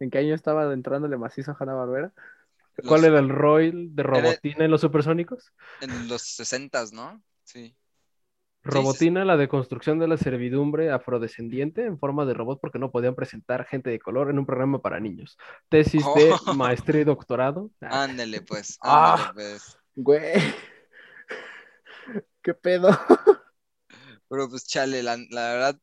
[0.01, 2.13] ¿En qué año estaba entrándole macizo a Hanna Barbera?
[2.87, 5.51] ¿Cuál Los- era el rol de Robotina en los supersónicos?
[5.81, 7.23] En los sesentas, ¿no?
[7.45, 7.75] Sí.
[8.65, 13.67] Robotina, la deconstrucción de la servidumbre afrodescendiente en forma de robot porque no podían presentar
[13.67, 15.37] gente de color en un programa para niños.
[15.69, 16.55] Tesis de Oh.
[16.95, 17.71] maestría y doctorado.
[17.83, 18.79] Ah, Ándele, pues.
[18.83, 19.29] Ah.
[19.31, 19.79] Ándele, pues.
[19.95, 20.33] Güey.
[22.43, 22.91] ¿Qué pedo?
[24.29, 25.79] Pero pues chale, la, la verdad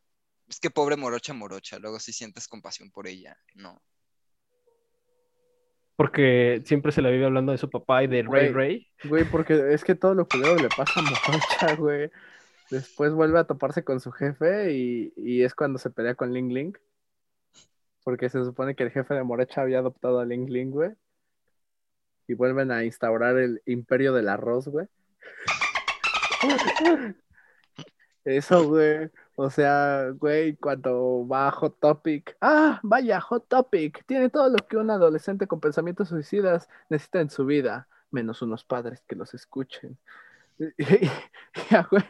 [0.47, 3.81] es que pobre Morocha Morocha, luego sí sientes compasión por ella, ¿no?
[5.95, 8.53] Porque siempre se la vive hablando de su papá y de Ray Güey.
[8.53, 8.87] Ray.
[9.03, 12.09] Güey, porque es que todo lo culero le pasa a Morocha, güey.
[12.71, 16.53] Después vuelve a toparse con su jefe y, y es cuando se pelea con Ling
[16.53, 16.73] Ling.
[18.03, 20.91] Porque se supone que el jefe de Morocha había adoptado a Ling Ling, güey.
[22.27, 24.87] Y vuelven a instaurar el imperio del arroz, güey.
[28.23, 29.09] Eso, güey.
[29.35, 32.37] O sea, güey, cuando va a Hot Topic.
[32.39, 34.05] Ah, vaya, Hot Topic.
[34.05, 38.63] Tiene todo lo que un adolescente con pensamientos suicidas necesita en su vida, menos unos
[38.63, 39.97] padres que los escuchen.
[41.69, 42.03] Ya, güey.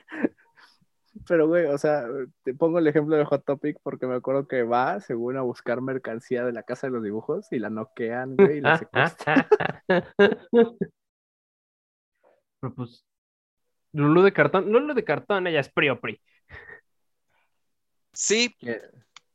[1.27, 2.05] Pero, güey, o sea,
[2.43, 5.81] te pongo el ejemplo de Hot Topic porque me acuerdo que va, según a buscar
[5.81, 9.45] mercancía de la casa de los dibujos y la noquean, güey, y la secuestran.
[12.59, 13.05] Pero pues,
[13.93, 16.21] Lulu de cartón, Lulu de cartón, ella es Pri Pri.
[18.13, 18.55] Sí,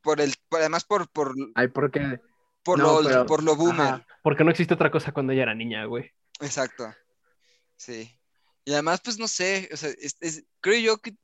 [0.01, 2.19] por el, por- además por, por, Ay, porque.
[2.63, 3.81] por, No, lo, pero- por lo boomer.
[3.81, 4.05] ajá.
[4.23, 6.11] Porque no existe otra cosa cuando ella era niña, güey.
[6.41, 6.85] Exacto.
[7.75, 8.09] Sí.
[8.65, 11.15] Y además, pues no sé, o sea, es- es- creo yo que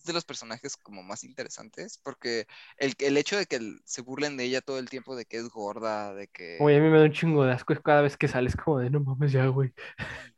[0.00, 2.46] es de los personajes como más interesantes, porque
[2.78, 5.38] el, el hecho de que el- se burlen de ella todo el tiempo, de que
[5.38, 6.58] es gorda, de que...
[6.58, 8.90] Oye, a mí me da un chingo de asco cada vez que sales como de
[8.90, 9.72] no mames ya, güey.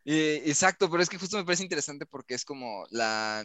[0.04, 3.44] Eh, exacto, pero es que justo me parece interesante porque es como la...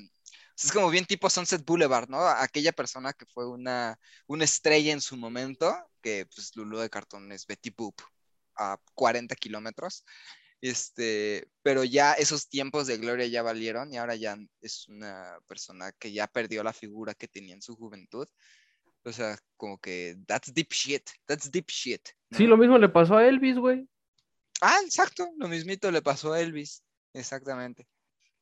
[0.57, 2.20] Es como bien tipo Sunset Boulevard, ¿no?
[2.28, 7.32] Aquella persona que fue una, una estrella en su momento, que pues Lulu de cartón
[7.32, 7.95] es Betty Boop
[8.55, 10.03] a 40 kilómetros.
[10.62, 15.91] Este, pero ya esos tiempos de gloria ya valieron y ahora ya es una persona
[15.99, 18.28] que ya perdió la figura que tenía en su juventud.
[19.03, 22.10] O sea, como que that's deep shit, that's deep shit.
[22.32, 23.88] Sí, lo mismo le pasó a Elvis, güey.
[24.62, 26.84] Ah, exacto, lo mismito le pasó a Elvis,
[27.14, 27.88] exactamente.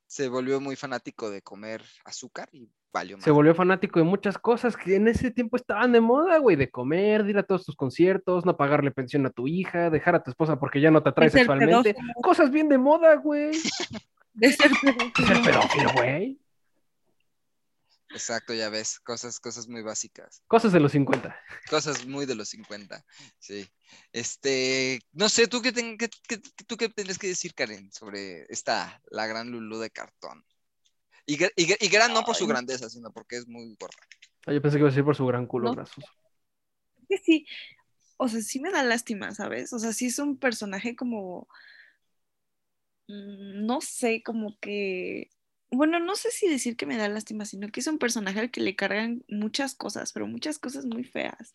[0.07, 4.77] Se volvió muy fanático de comer azúcar y valió Se volvió fanático de muchas cosas
[4.77, 7.75] que en ese tiempo estaban de moda, güey, de comer, de ir a todos tus
[7.75, 11.09] conciertos, no pagarle pensión a tu hija, dejar a tu esposa porque ya no te
[11.09, 11.93] atrae sexualmente.
[11.93, 12.13] pedófilo.
[12.23, 13.51] Cosas bien de moda, güey.
[14.33, 16.39] De ser De ser pedófilo, güey.
[18.11, 21.35] Exacto, ya ves, cosas, cosas muy básicas, Cosas de los 50.
[21.69, 23.03] cosas muy de los 50,
[23.39, 23.67] sí.
[24.13, 28.43] Este, no sé, ¿tú qué, ten- qué- qué- tú qué tendrías que decir, Karen, sobre
[28.49, 30.45] esta, la gran Lulú de cartón?
[31.25, 33.97] Y, y y gran no por su grandeza, sino porque es muy gorda.
[34.45, 35.75] Ah, Yo pensé que iba a decir por su gran culo No.
[35.75, 36.07] grasoso.
[37.09, 37.45] que sí,
[38.17, 39.73] o sea, sí me da lástima, ¿sabes?
[39.73, 41.47] O sea, sí es un personaje como,
[43.07, 45.29] mm, no sé, como que,
[45.71, 48.51] bueno, no sé si decir que me da lástima, sino que es un personaje al
[48.51, 51.53] que le cargan muchas cosas, pero muchas cosas muy feas.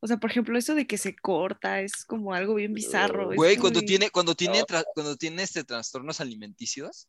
[0.00, 3.32] O sea, por ejemplo, eso de que se corta es como algo bien bizarro.
[3.34, 4.64] Güey, cuando muy- tiene, cuando tiene,
[4.94, 7.08] cuando tiene este trastornos alimenticios,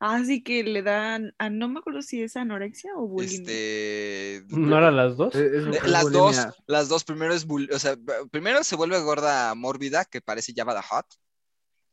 [0.00, 3.36] Ah, sí que le dan, a, no me acuerdo si es anorexia o bulimia.
[3.38, 5.34] este, ¿No eran las dos?
[5.34, 6.20] Es- es- Eh, Las bulimia.
[6.46, 7.96] dos, las dos, primero es, bul- o sea,
[8.30, 11.06] primero se vuelve gorda mórbida, que parece Java the Hot,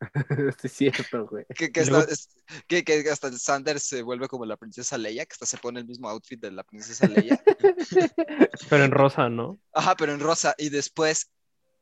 [0.59, 1.45] Sí, es cierto, güey.
[1.55, 2.29] que, que, hasta, es-
[2.67, 5.85] que, que hasta Sanders se vuelve como la princesa Leia, que hasta se pone el
[5.85, 7.41] mismo outfit de la princesa Leia,
[8.69, 9.59] Pero en rosa, ¿no?
[9.73, 11.31] ajá, pero en rosa, y después,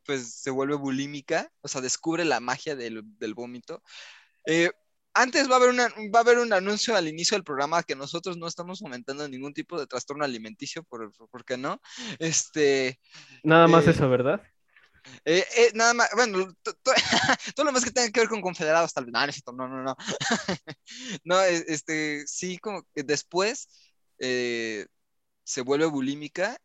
[0.05, 3.81] pues, se vuelve bulímica, o sea, descubre la magia del, del vómito.
[4.45, 4.69] Eh,
[5.13, 7.95] antes va a, haber una, va a haber un anuncio al inicio del programa que
[7.95, 11.81] nosotros no estamos fomentando ningún tipo de trastorno alimenticio, por, por qué no?
[12.19, 12.99] Este,
[13.43, 14.41] Nada más Eh, eso, ¿verdad?
[15.25, 16.91] Eh, eh, nada más, bueno, to- to-
[17.55, 19.13] todo lo más que tenga que ver con confederados, tal vez.
[19.47, 19.97] No, no, no, no, no.
[21.23, 23.67] no, eh, este, sí, como que después
[24.19, 24.85] eh,
[25.43, 26.57] se vuelve bulímica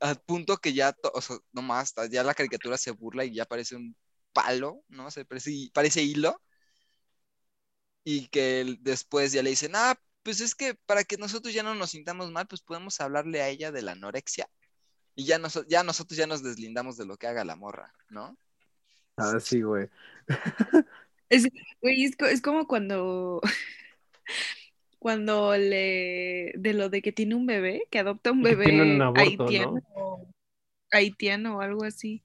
[0.00, 3.34] al punto que ya, o sea, no más, ta- ya la caricatura se burla y
[3.34, 3.96] ya parece un
[4.32, 5.10] palo, ¿no?
[5.10, 6.40] Se parece, parece hilo.
[8.04, 11.74] Y que después ya le dicen, ah, pues es que para que nosotros ya no
[11.74, 14.48] nos sintamos mal, pues podemos hablarle a ella de la anorexia
[15.14, 18.38] y ya, noso- ya nosotros ya nos deslindamos de lo que haga la morra, ¿no?
[19.16, 19.88] Ah, sí, güey.
[21.28, 21.46] Es,
[21.82, 23.40] güey, es, es como cuando,
[24.98, 29.02] cuando le, de lo de que tiene un bebé, que adopta un bebé tiene un
[29.02, 29.82] aborto, haitiano, ¿no?
[29.94, 30.28] o-
[30.90, 32.22] haitiano o algo así,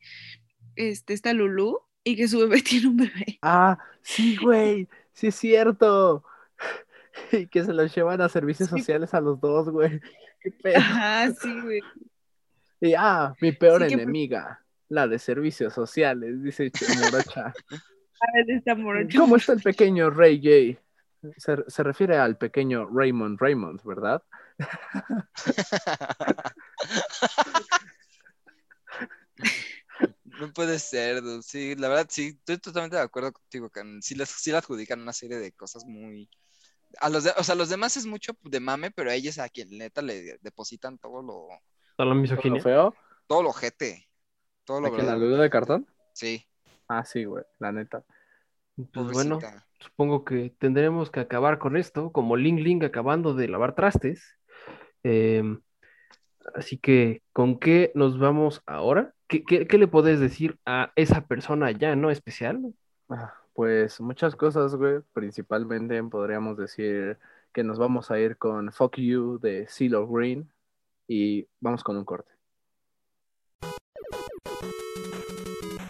[0.75, 3.39] este, está Lulú, y que su bebé tiene un bebé.
[3.41, 4.87] Ah, sí, güey.
[5.15, 6.23] Sí es cierto.
[7.31, 8.77] Y que se los llevan a servicios Sí.
[8.79, 10.01] sociales a los dos, güey.
[10.41, 10.77] Qué pedo.
[10.77, 11.79] Ajá, sí, güey.
[12.81, 17.53] Y ah, mi peor Sí, que- enemiga, la de servicios sociales, dice Ch- Morocha.
[18.21, 18.75] A ver, está.
[19.17, 20.77] ¿Cómo está el pequeño Ray Gay?
[21.37, 24.21] Se, se refiere al pequeño Raymond Raymond, ¿verdad?
[30.35, 31.41] No puede ser, dude.
[31.43, 34.01] Sí, la verdad, sí, estoy totalmente de acuerdo contigo, Can.
[34.01, 36.29] Sí, les, sí le adjudican una serie de cosas muy...
[36.99, 39.29] A los de- o sea, a los demás es mucho de mame, pero a ella
[39.31, 41.47] es a quien neta le depositan todo lo,
[41.97, 42.61] Toda la ¿Todo misoginia.
[42.61, 42.95] feo?
[43.27, 44.09] todo lo jete,
[44.65, 45.87] todo lo ¿Aquí en la duda de cartón?
[46.13, 46.47] Sí,
[46.87, 48.03] Ah, sí, güey, la neta.
[48.93, 49.39] Pues bueno,
[49.79, 54.37] supongo que tendremos que acabar con esto, como Ling Ling acabando de lavar trastes.
[55.03, 55.61] Em,
[56.55, 59.14] así que, ¿con qué nos vamos ahora?
[59.27, 62.73] ¿Qué, qué- qué le podés decir a esa persona ya, no especial?
[63.09, 64.99] Ah, Pues muchas cosas, güey.
[65.13, 67.17] Principalmente podríamos decir
[67.53, 70.51] que nos vamos a ir con Fuck You de CeeLo Green
[71.07, 72.31] y vamos con un corte.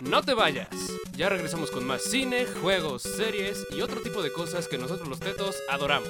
[0.01, 0.69] No te vayas.
[1.17, 5.19] Ya regresamos con más cine, juegos, series y otro tipo de cosas que nosotros los
[5.19, 6.09] tetos adoramos.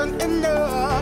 [0.00, 0.99] Wasn't enough.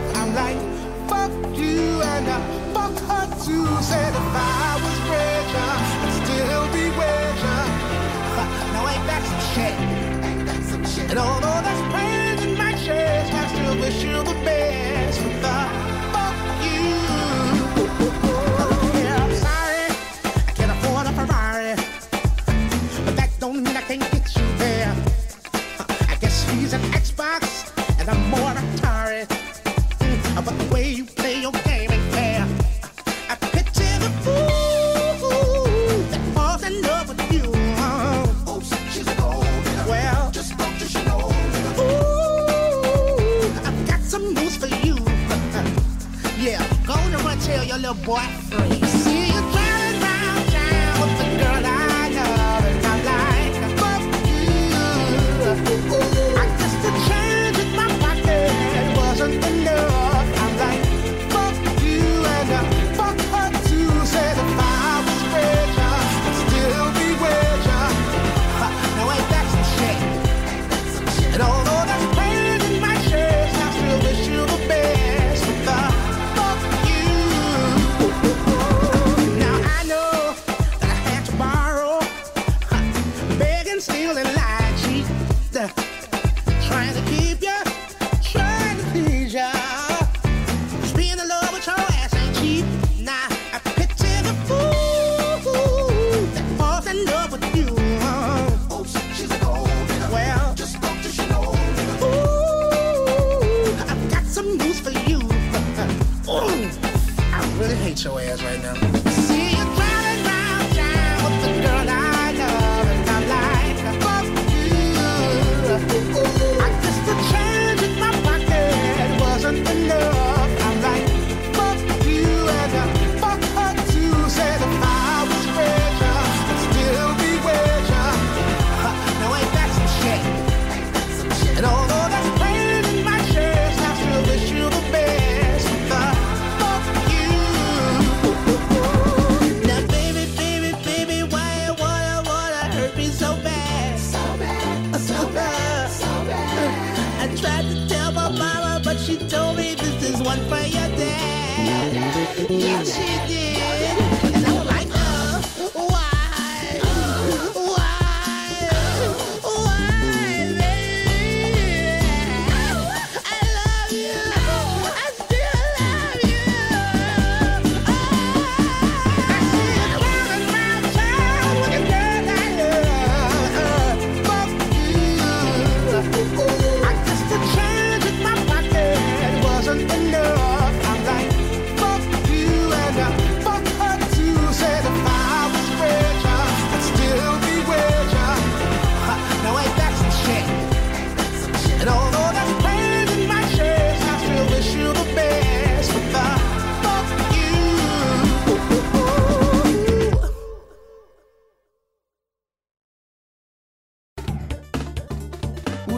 [47.79, 48.19] Little boy
[48.49, 48.88] free.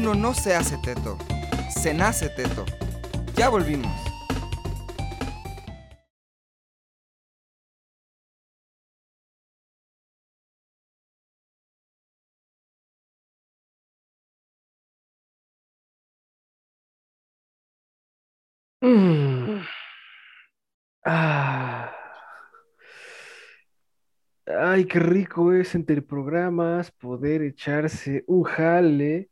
[0.01, 1.15] Uno no se hace teto,
[1.69, 2.65] se nace teto.
[3.35, 3.91] Ya volvimos.
[18.83, 19.61] Mm.
[21.05, 21.91] Ah.
[24.45, 29.30] Ay, qué rico es entre programas poder echarse un jale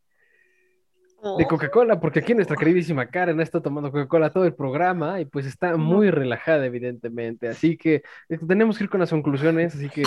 [1.37, 5.45] de Coca-Cola, porque aquí nuestra queridísima Karen está tomando Coca-Cola todo el programa y pues
[5.45, 7.47] está muy relajada, evidentemente.
[7.49, 9.75] Así que eh, tenemos que ir con las conclusiones.
[9.75, 10.03] Así que,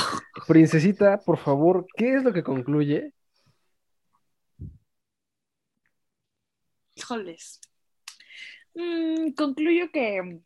[0.47, 3.13] princesita, por favor, ¿qué es lo que concluye?
[6.95, 7.61] Híjoles.
[8.75, 10.41] Mm, concluyo que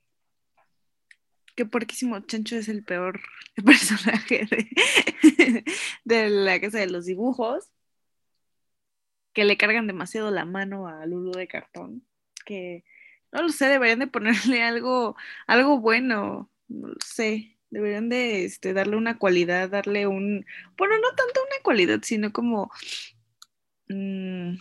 [1.57, 3.21] que Porquísimo Chancho es el peor
[3.65, 5.65] personaje de,
[6.05, 7.71] de la casa de los dibujos,
[9.37, 12.03] que le cargan demasiado la mano a Lulu de cartón,
[12.47, 12.85] que
[13.33, 15.15] no lo sé, deberían de ponerle algo,
[15.47, 20.47] algo bueno, no lo sé, deberían de este, darle una cualidad, darle un,
[20.79, 22.71] bueno, no tanto una cualidad, sino como,
[23.91, 24.55] mm,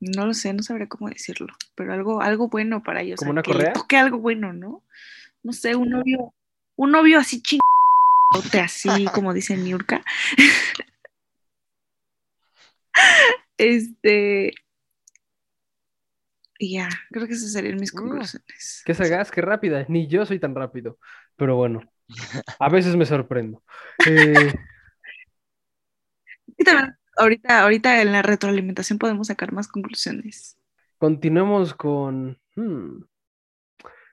[0.00, 3.18] no lo sé, no sabré cómo decirlo, pero algo, algo bueno para ellos.
[3.18, 3.72] ¿Como o sea, una que le correa?
[3.74, 4.82] toque algo bueno, ¿no?
[5.42, 6.32] No sé, un novio,
[6.76, 7.60] un novio así ching
[8.64, 10.02] así como dice Niurka.
[13.58, 14.52] este.
[16.60, 18.82] Ya, creo que esas serían mis conclusiones.
[18.84, 19.84] Qué sagaz, qué rápida.
[19.88, 20.98] Ni yo soy tan rápido.
[21.36, 21.80] Pero bueno,
[22.58, 23.62] a veces me sorprendo.
[24.06, 24.52] Eh,
[26.56, 30.58] Y también, ahorita, ahorita en la retroalimentación podemos sacar más conclusiones.
[30.98, 32.38] continuemos con.
[32.56, 33.04] hmm.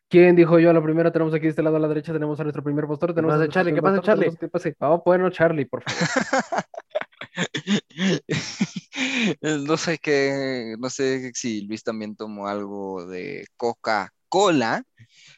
[0.10, 1.12] ¿Quién dijo yo a la primera?
[1.12, 3.14] Tenemos aquí de este lado a la derecha, tenemos a nuestro primer postor.
[3.14, 3.74] Tenemos pasa, a nuestro Charlie?
[3.74, 4.38] ¿Qué pasa, Charlie?
[4.38, 4.70] ¿Qué pasa?
[4.80, 6.10] Vamos, bueno, Charlie, por favor.
[9.42, 14.84] No sé qué, no sé si Luis también tomó algo de Coca-Cola,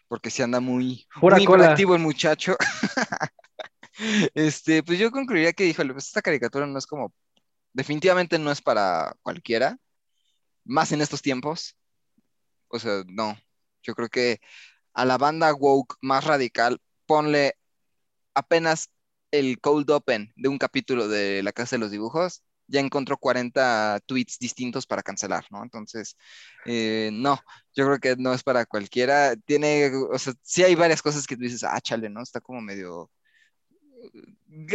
[0.08, 1.76] porque se anda muy, Pura muy cola.
[1.78, 2.56] el muchacho.
[4.34, 7.14] Este, pues yo concluiría que, híjole, pues esta caricatura no es como,
[7.74, 9.78] definitivamente no es para cualquiera,
[10.66, 11.76] más en estos tiempos.
[12.70, 13.38] O sea, no.
[13.84, 14.40] Yo creo que
[14.94, 17.56] a la banda woke más radical, ponle
[18.34, 18.90] apenas
[19.34, 24.00] el cold open de un capítulo de La Casa de los Dibujos, ya encontró 40
[24.06, 25.64] tweets distintos para cancelar, ¿no?
[25.64, 26.16] Entonces,
[26.66, 27.40] eh, no,
[27.76, 29.36] yo creo que no es para cualquiera.
[29.36, 32.22] Tiene, o sea, sí hay varias cosas que tú dices, ah, chale, ¿no?
[32.22, 33.10] Está como medio,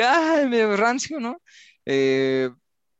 [0.02, 1.40] ay, medio rancio, ¿no?
[1.86, 2.50] Eh,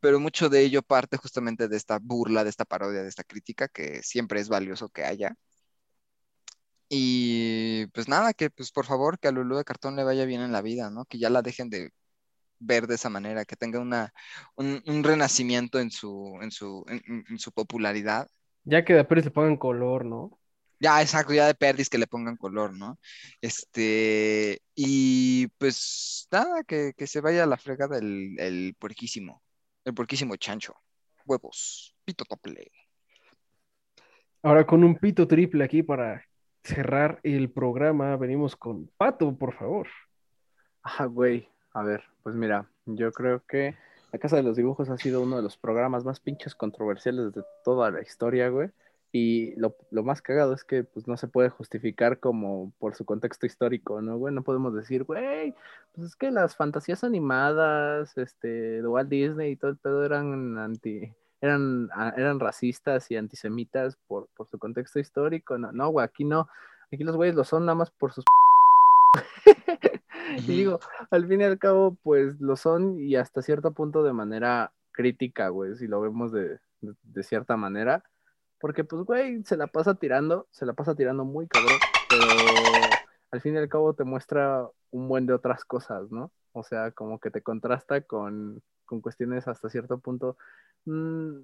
[0.01, 3.67] pero mucho de ello parte justamente de esta burla, de esta parodia, de esta crítica
[3.69, 5.35] que siempre es valioso que haya.
[6.89, 10.41] Y pues nada, que pues por favor que a Lulú de cartón le vaya bien
[10.41, 11.05] en la vida, ¿no?
[11.05, 11.91] Que ya la dejen de
[12.61, 14.13] ver de esa manera, que tenga una,
[14.57, 18.29] un, un renacimiento en su, en su, en, su popularidad.
[18.65, 20.39] Ya que de Pérez le pongan color, ¿no?
[20.81, 23.01] Ya, exacto, ya de perdis que le pongan color, ¿no?
[23.41, 29.43] Este, y pues nada, que, que se vaya a la fregada el, el puerquísimo,
[29.85, 30.75] el puerquísimo chancho.
[31.25, 32.71] Huevos, pito tople.
[34.43, 36.25] Ahora con un pito triple aquí para
[36.69, 39.89] cerrar el programa, venimos con Pato, por favor.
[40.83, 41.49] Ah, güey.
[41.73, 43.75] A ver, pues mira, yo creo que
[44.13, 47.43] La Casa de los Dibujos ha sido uno de los programas más pinches controversiales de
[47.65, 48.71] toda la historia, güey.
[49.11, 53.47] Y lo, más cagado es que pues no se puede justificar como por su contexto
[53.47, 54.35] histórico, ¿no, güey?
[54.35, 55.55] No podemos decir, güey,
[55.95, 61.15] pues es que las fantasías animadas, este, Walt Disney y todo el pedo eran anti,
[61.41, 65.59] eran, ah, eran racistas y antisemitas por, por su contexto histórico.
[65.59, 66.49] No, no, güey, aquí no.
[66.93, 68.25] Aquí los güeyes lo son nada más por sus
[70.39, 74.13] y digo, al fin y al cabo, pues lo son y hasta cierto punto de
[74.13, 78.03] manera crítica, güey, si lo vemos de, de- de cierta manera.
[78.61, 81.79] Porque, pues, güey, se la pasa tirando, se la pasa tirando muy cabrón,
[82.09, 82.27] pero
[83.31, 86.33] al fin y al cabo te muestra un buen de otras cosas, ¿no?
[86.53, 90.37] O sea, como que te contrasta con, con cuestiones hasta cierto punto
[90.87, 91.37] mm,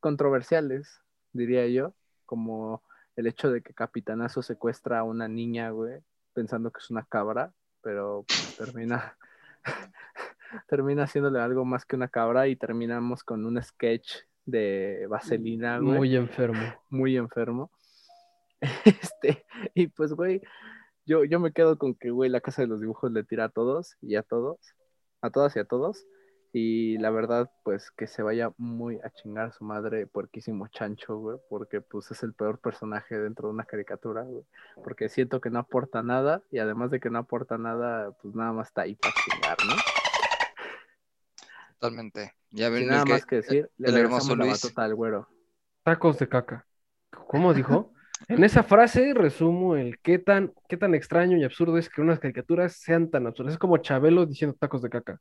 [0.00, 1.00] controversiales,
[1.32, 1.94] diría yo,
[2.24, 2.82] como
[3.16, 6.00] el hecho de que Capitanazo secuestra a una niña, güey,
[6.32, 7.52] pensando que es una cabra,
[7.82, 9.16] pero pues, termina
[10.68, 14.14] termina haciéndole algo más que una cabra y terminamos con un sketch
[14.46, 16.60] de vaselina, güey, Muy enfermo.
[16.88, 17.70] muy enfermo.
[18.84, 20.42] Este, y pues, güey,
[21.06, 23.48] yo, yo me quedo con que, güey, la casa de los dibujos le tira a
[23.48, 24.58] todos y a todos,
[25.22, 26.04] a todas y a todos.
[26.52, 31.38] Y la verdad, pues que se vaya muy a chingar su madre, puerquísimo chancho, güey,
[31.48, 34.44] porque pues es el peor personaje dentro de una caricatura, güey.
[34.82, 38.52] Porque siento que no aporta nada y además de que no aporta nada, pues nada
[38.52, 39.74] más está ahí para chingar, ¿no?
[41.78, 42.34] Totalmente.
[42.50, 44.76] Ya ven nada que- más que decir, le el hermoso la Luis.
[44.76, 45.28] al güero.
[45.84, 46.66] Tacos de caca.
[47.28, 47.92] ¿Cómo dijo?
[48.28, 52.18] En esa frase resumo el qué tan, qué tan extraño y absurdo es que unas
[52.18, 53.54] caricaturas sean tan absurdas.
[53.54, 55.20] Es como Chabelo diciendo tacos de caca.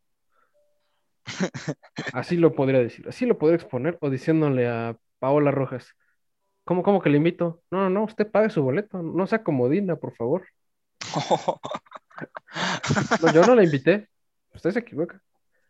[2.13, 5.95] Así lo podría decir, así lo podría exponer o diciéndole a Paola Rojas.
[6.63, 7.63] ¿Cómo, cómo que le invito?
[7.71, 10.45] No, no, no, usted pague su boleto, no sea comodina, por favor.
[13.21, 14.09] No, yo no la invité.
[14.53, 15.21] Usted se equivoca.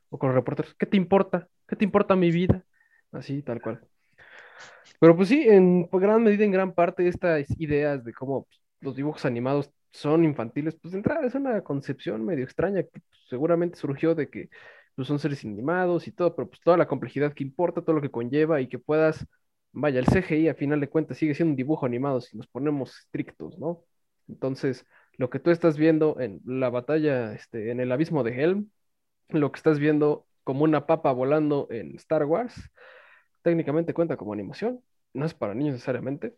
[0.09, 0.73] O con los reporteros.
[0.75, 1.47] ¿Qué te importa?
[1.67, 2.65] ¿Qué te importa mi vida?
[3.11, 3.81] Así, tal cual.
[4.99, 8.47] Pero pues sí, en gran medida, en gran parte, estas ideas de cómo
[8.81, 13.77] los dibujos animados son infantiles, pues de entrada es una concepción medio extraña que seguramente
[13.77, 14.49] surgió de que
[14.95, 18.01] pues, son seres animados y todo, pero pues toda la complejidad que importa, todo lo
[18.01, 19.25] que conlleva y que puedas,
[19.71, 22.97] vaya, el CGI a final de cuentas sigue siendo un dibujo animado si nos ponemos
[22.99, 23.83] estrictos, ¿no?
[24.27, 24.85] Entonces,
[25.17, 28.69] lo que tú estás viendo en la batalla, este, en el abismo de Helm,
[29.29, 32.53] lo que estás viendo como una papa volando en Star Wars,
[33.41, 34.81] técnicamente cuenta como animación,
[35.13, 36.35] no es para niños necesariamente.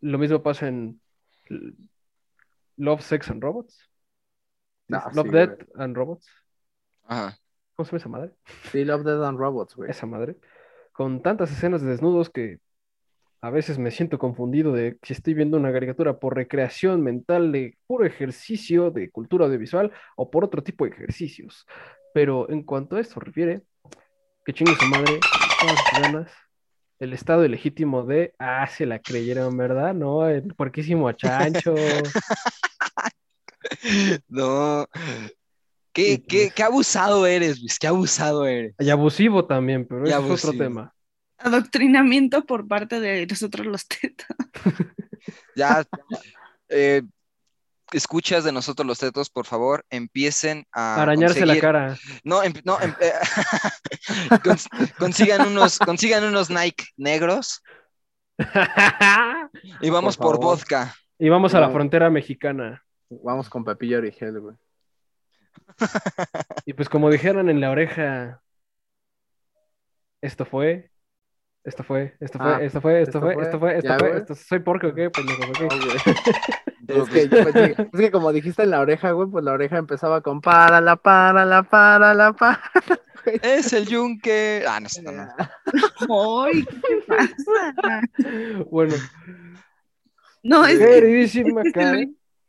[0.00, 1.00] Lo mismo pasa en
[2.76, 3.88] Love, Sex and Robots.
[4.88, 6.28] No, Love, sí, Death and Robots.
[7.04, 7.38] Ajá.
[7.76, 8.30] ¿Cómo se llama esa madre?
[8.72, 9.90] Sí, Love, Death and Robots, güey.
[9.90, 10.36] Esa madre.
[10.92, 12.58] Con tantas escenas de desnudos que
[13.42, 17.76] a veces me siento confundido de si estoy viendo una caricatura por recreación mental de
[17.86, 21.66] puro ejercicio de cultura audiovisual o por otro tipo de ejercicios.
[22.14, 23.60] Pero en cuanto a esto refiere,
[24.46, 25.20] que chingue su madre,
[25.60, 26.32] todas sus ganas,
[26.98, 29.92] el estado ilegítimo de, ah, se la creyeron, ¿verdad?
[29.92, 31.74] No, el puerquísimo chancho.
[34.28, 34.86] No.
[35.96, 38.74] ¿Qué, qué, pues- qué abusado eres, Luis, qué abusado eres.
[38.78, 40.92] Y abusivo también, pero ese es otro tema.
[41.38, 44.26] Adoctrinamiento por parte de nosotros los tetas.
[45.56, 45.82] Ya,
[46.68, 47.02] eh,
[47.92, 51.96] escuchas de nosotros los tetos, por favor, empiecen a Arañarse la cara.
[52.22, 53.12] No, em- no, em- eh,
[54.44, 54.68] cons-
[54.98, 57.62] consigan unos, consigan unos Nike negros
[59.80, 60.94] y vamos por, vodka.
[61.18, 62.84] Y vamos a la frontera mexicana.
[63.08, 64.56] Vamos con Pepillo Origel, güey.
[66.64, 68.42] Y pues como dijeron en la oreja,
[70.20, 70.90] esto fue,
[71.64, 74.18] esto fue, esto fue, Ah, esto fue, esto esto fue, fue, esto fue, esto fue,
[74.18, 75.10] esto soy porco, ¿qué?
[75.10, 75.22] ¿qué?
[75.22, 75.36] No,
[75.66, 75.98] güey.
[76.88, 80.80] Es que, es como dijiste en la oreja, güey, pues la oreja empezaba con para
[80.80, 82.60] la para la para la para.
[83.42, 84.64] Es el yunque.
[84.68, 85.26] Ah, no sé, no, no.
[86.46, 88.02] ¡Ay, qué pasa!
[88.70, 88.94] Bueno,
[90.44, 91.62] No, es que queridísima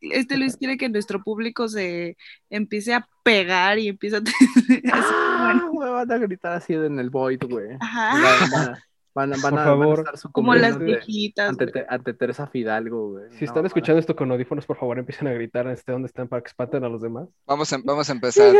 [0.02, 2.18] este Luis quiere que nuestro público se
[2.50, 4.22] empiece a pegar y empiece a
[4.94, 7.68] Ah, güey, van a gritar así en el void, güey.
[7.80, 8.12] Ajá.
[8.14, 8.84] Van, van a-
[9.16, 10.00] van, a- van Por a, van a favor.
[10.14, 11.50] estar como las viejitas.
[11.50, 11.74] ante, güey.
[11.74, 13.26] Te- ante Teresa Fidalgo, güey.
[13.32, 16.28] si No, están escuchando esto con audífonos, por favor, empiecen a gritar este donde están
[16.28, 17.28] para que espanten a los demás.
[17.48, 18.54] Vamos a, vamos a empezar.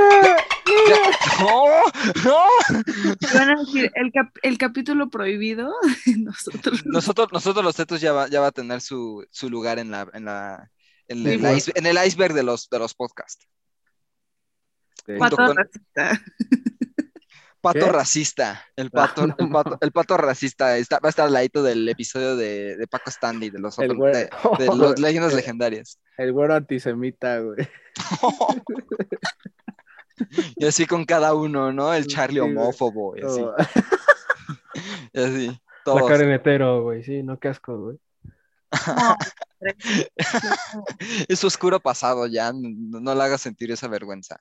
[1.40, 1.64] ¡No!
[2.26, 2.38] ¡No!
[3.34, 5.72] Van a decir el, cap- el capítulo prohibido
[6.06, 6.86] de nosotros.
[6.86, 10.08] Nosotros, nosotros los tetos ya va, ya va a tener su, su lugar en la,
[10.14, 10.70] en la,
[11.08, 11.58] en Sí, el, güey.
[11.58, 13.48] ice- en el iceberg de los, de los podcasts.
[15.06, 15.14] Sí.
[15.18, 16.22] Pato con- racista.
[17.60, 17.92] Pato ¿Qué?
[17.92, 18.66] racista.
[18.76, 21.90] El pato, no el pato, el pato racista está, va a estar al ladito del
[21.90, 24.30] episodio de, de Paco Stanley, de los otros, de,
[24.60, 26.00] de los leyendas legendarias.
[26.18, 27.68] El güero antisemita, güey.
[30.56, 31.94] Y así con cada uno, ¿no?
[31.94, 33.42] El Charlie homófobo y así.
[33.42, 33.56] Oh,
[35.14, 35.48] Y así.
[35.48, 36.08] La Todos.
[36.10, 37.98] Karen hetero, güey, sí, no qué asco, güey.
[38.88, 39.16] No,
[41.28, 42.52] Es su oscuro pasado ya.
[42.54, 44.40] No, no le hagas sentir esa vergüenza.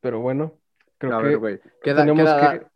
[0.00, 0.58] Pero bueno,
[0.98, 1.60] creo a que ver, güey.
[1.82, 2.66] Queda, tenemos queda, que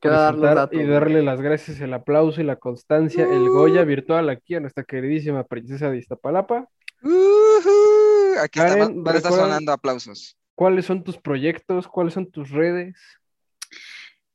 [0.00, 4.60] queda y darle las gracias, el aplauso y la constancia, el Goya virtual aquí a
[4.60, 6.68] nuestra queridísima princesa de Iztapalapa.
[7.02, 10.36] Ujú, Aquí está, Karen, van a estar recuerda- sonando aplausos.
[10.54, 11.88] ¿Cuáles son tus proyectos?
[11.88, 12.96] ¿Cuáles son tus redes?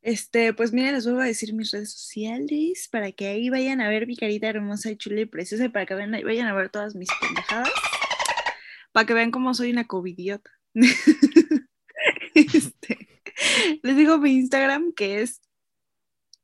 [0.08, 3.90] Este, pues miren, les vuelvo a decir mis redes sociales para que ahí vayan a
[3.90, 6.70] ver mi carita hermosa y chula y preciosa y para que vayan, vayan a ver
[6.70, 7.70] todas mis pendejadas.
[8.92, 10.50] Para que vean cómo soy una covidiota.
[12.34, 13.20] Este,
[13.82, 15.42] les digo mi Instagram que es.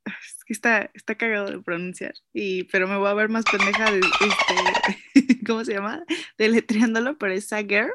[0.05, 2.13] Es que está, está cagado de pronunciar.
[2.33, 5.39] Y, pero me voy a ver más pendeja de este.
[5.47, 6.03] ¿Cómo se llama?
[6.37, 7.89] Deletreándolo, pero es Sager.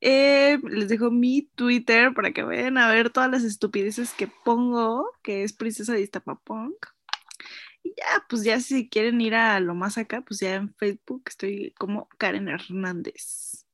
[0.00, 5.10] Eh, les dejo mi Twitter para que vayan a ver todas las estupideces que pongo,
[5.22, 6.86] que es Princesa de Iztapapunk.
[7.82, 11.22] Y ya, pues ya si quieren ir a lo más acá, pues ya en Facebook
[11.26, 13.64] estoy como Karen Hernández.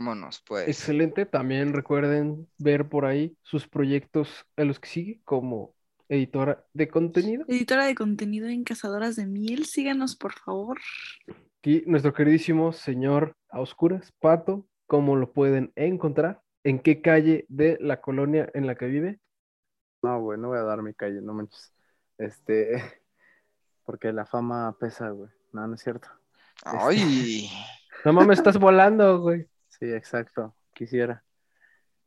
[0.00, 0.66] Vámonos, pues.
[0.66, 1.26] Excelente.
[1.26, 5.74] También recuerden ver por ahí sus proyectos a los que sigue como
[6.08, 7.44] editora de contenido.
[7.46, 10.80] Editora de contenido en Cazadoras de Miel, síganos por favor.
[11.60, 16.40] Aquí nuestro queridísimo señor a oscuras, Pato, ¿cómo lo pueden encontrar?
[16.64, 19.20] ¿En qué calle de la colonia en la que vive?
[20.02, 21.74] No, güey, no voy a dar mi calle, no manches.
[22.16, 22.82] Este,
[23.84, 25.28] porque la fama pesa, güey.
[25.52, 26.08] No, no es cierto.
[26.64, 27.50] Ay,
[28.06, 29.46] No mames, estás volando, güey.
[29.68, 30.54] Sí, exacto.
[30.72, 31.22] Quisiera.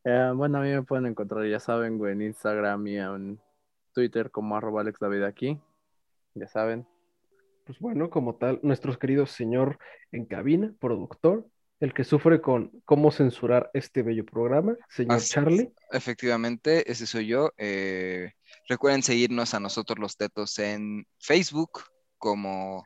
[0.04, 3.40] Eh, bueno, a mí me pueden encontrar, ya saben, güey, en Instagram y en
[3.94, 5.62] Twitter como arroba Alex David aquí.
[6.34, 6.88] Ya saben.
[7.66, 9.80] Pues bueno, como tal, nuestro querido señor
[10.12, 11.48] en cabina, productor,
[11.80, 15.30] el que sufre con cómo censurar este bello programa, señor Así es.
[15.32, 15.74] Charlie.
[15.92, 17.52] efectivamente, ese soy yo.
[17.58, 18.32] Eh,
[18.68, 21.82] recuerden seguirnos a nosotros los tetos en Facebook
[22.18, 22.86] como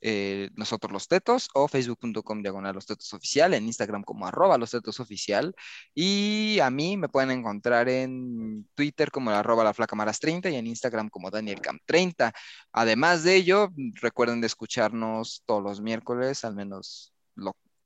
[0.00, 4.70] eh, nosotros los tetos o facebook.com diagonal los tetos oficial, en Instagram como arroba los
[4.70, 5.54] tetos oficial
[5.94, 10.56] y a mí me pueden encontrar en Twitter como arroba la flaca maras 30 y
[10.56, 12.32] en Instagram como Daniel Cam 30.
[12.72, 17.12] Además de ello, recuerden de escucharnos todos los miércoles, al menos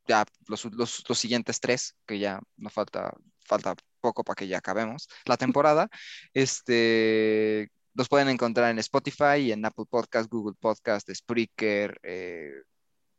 [0.09, 3.13] ya los, los- los siguientes tres, que ya nos falta,
[3.47, 5.89] falta poco para que ya acabemos la temporada.
[6.35, 12.51] Este, los pueden encontrar en Spotify y en Apple Podcast, Google Podcast, Spreaker, eh,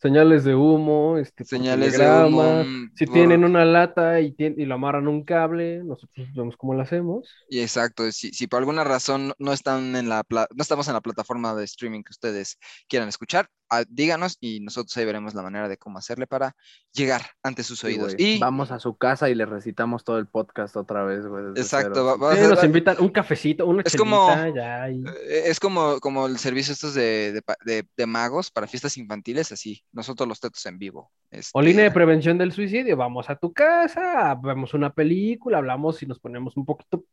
[0.04, 2.66] Señales de humo, este, señales de humo.
[2.94, 7.34] Si tienen una lata y, y lo amarran un cable, nosotros vemos cómo lo hacemos.
[7.50, 11.00] Y exacto, si, si por alguna razón no están en la no estamos en la
[11.00, 12.60] plataforma de streaming que ustedes
[12.90, 13.48] quieran escuchar,
[13.88, 16.56] díganos y nosotros ahí veremos la manera de cómo hacerle para
[16.92, 18.16] llegar ante sus oídos.
[18.18, 21.46] y Vamos a su casa y le recitamos todo el podcast otra vez, güey.
[21.56, 25.60] Exacto, va- va Sí, nos invitan un cafecito, una Es como- ya, y- Eh, Es
[25.60, 30.40] como, como el servicio estos de, de- de magos para fiestas infantiles, así, nosotros los
[30.40, 31.12] tetos en vivo.
[31.32, 36.02] Este, O línea de prevención del suicidio, vamos a tu casa, vemos una película, hablamos
[36.04, 37.04] y nos ponemos un poquito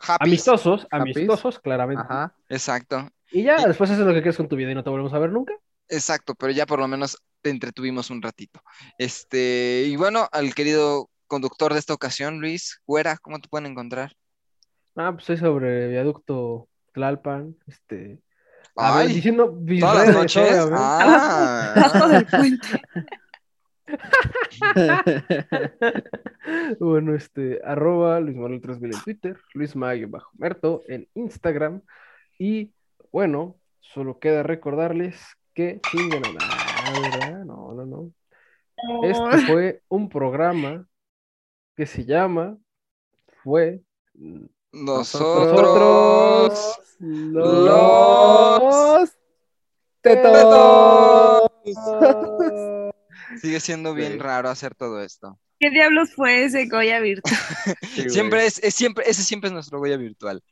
[0.00, 0.24] happy.
[0.30, 1.12] amistosos, Happy.
[1.12, 2.02] amistosos, claramente.
[2.02, 2.34] Ajá.
[2.48, 4.90] Exacto, Y ya Y- después haces lo que quieras con tu vida y no te
[4.90, 5.54] volvemos a ver nunca.
[5.88, 8.60] exacto, pero ya por lo menos te entretuvimos un ratito.
[8.98, 14.12] Este, y bueno, al querido conductor de esta ocasión, Luis, Güera, ¿cómo te pueden encontrar?
[14.96, 18.20] Ah, pues soy sobre viaducto Tlalpan, este.
[18.76, 20.48] A ver, Ay, diciendo mis todas las noches.
[20.72, 22.80] Ah, del puente.
[26.80, 31.82] Bueno, este, arroba Luis Manuel 3000 en Twitter, Luis bajo Merto en Instagram.
[32.38, 32.72] Y
[33.12, 35.20] bueno, solo queda recordarles
[35.54, 38.10] que chinguen a la madre, No, no, no.
[39.02, 40.86] Este fue un programa
[41.76, 42.56] que se llama
[43.42, 43.82] Fue
[44.72, 49.16] nosotros, los
[50.00, 51.50] tetos.
[53.36, 54.18] sigue siendo bien Sí.
[54.18, 55.38] raro hacer todo esto.
[55.60, 57.40] ¿Qué diablos fue ese Goya virtual?
[57.94, 58.08] Sí.
[58.08, 60.42] Siempre es, es siempre, ese siempre es nuestro Goya virtual.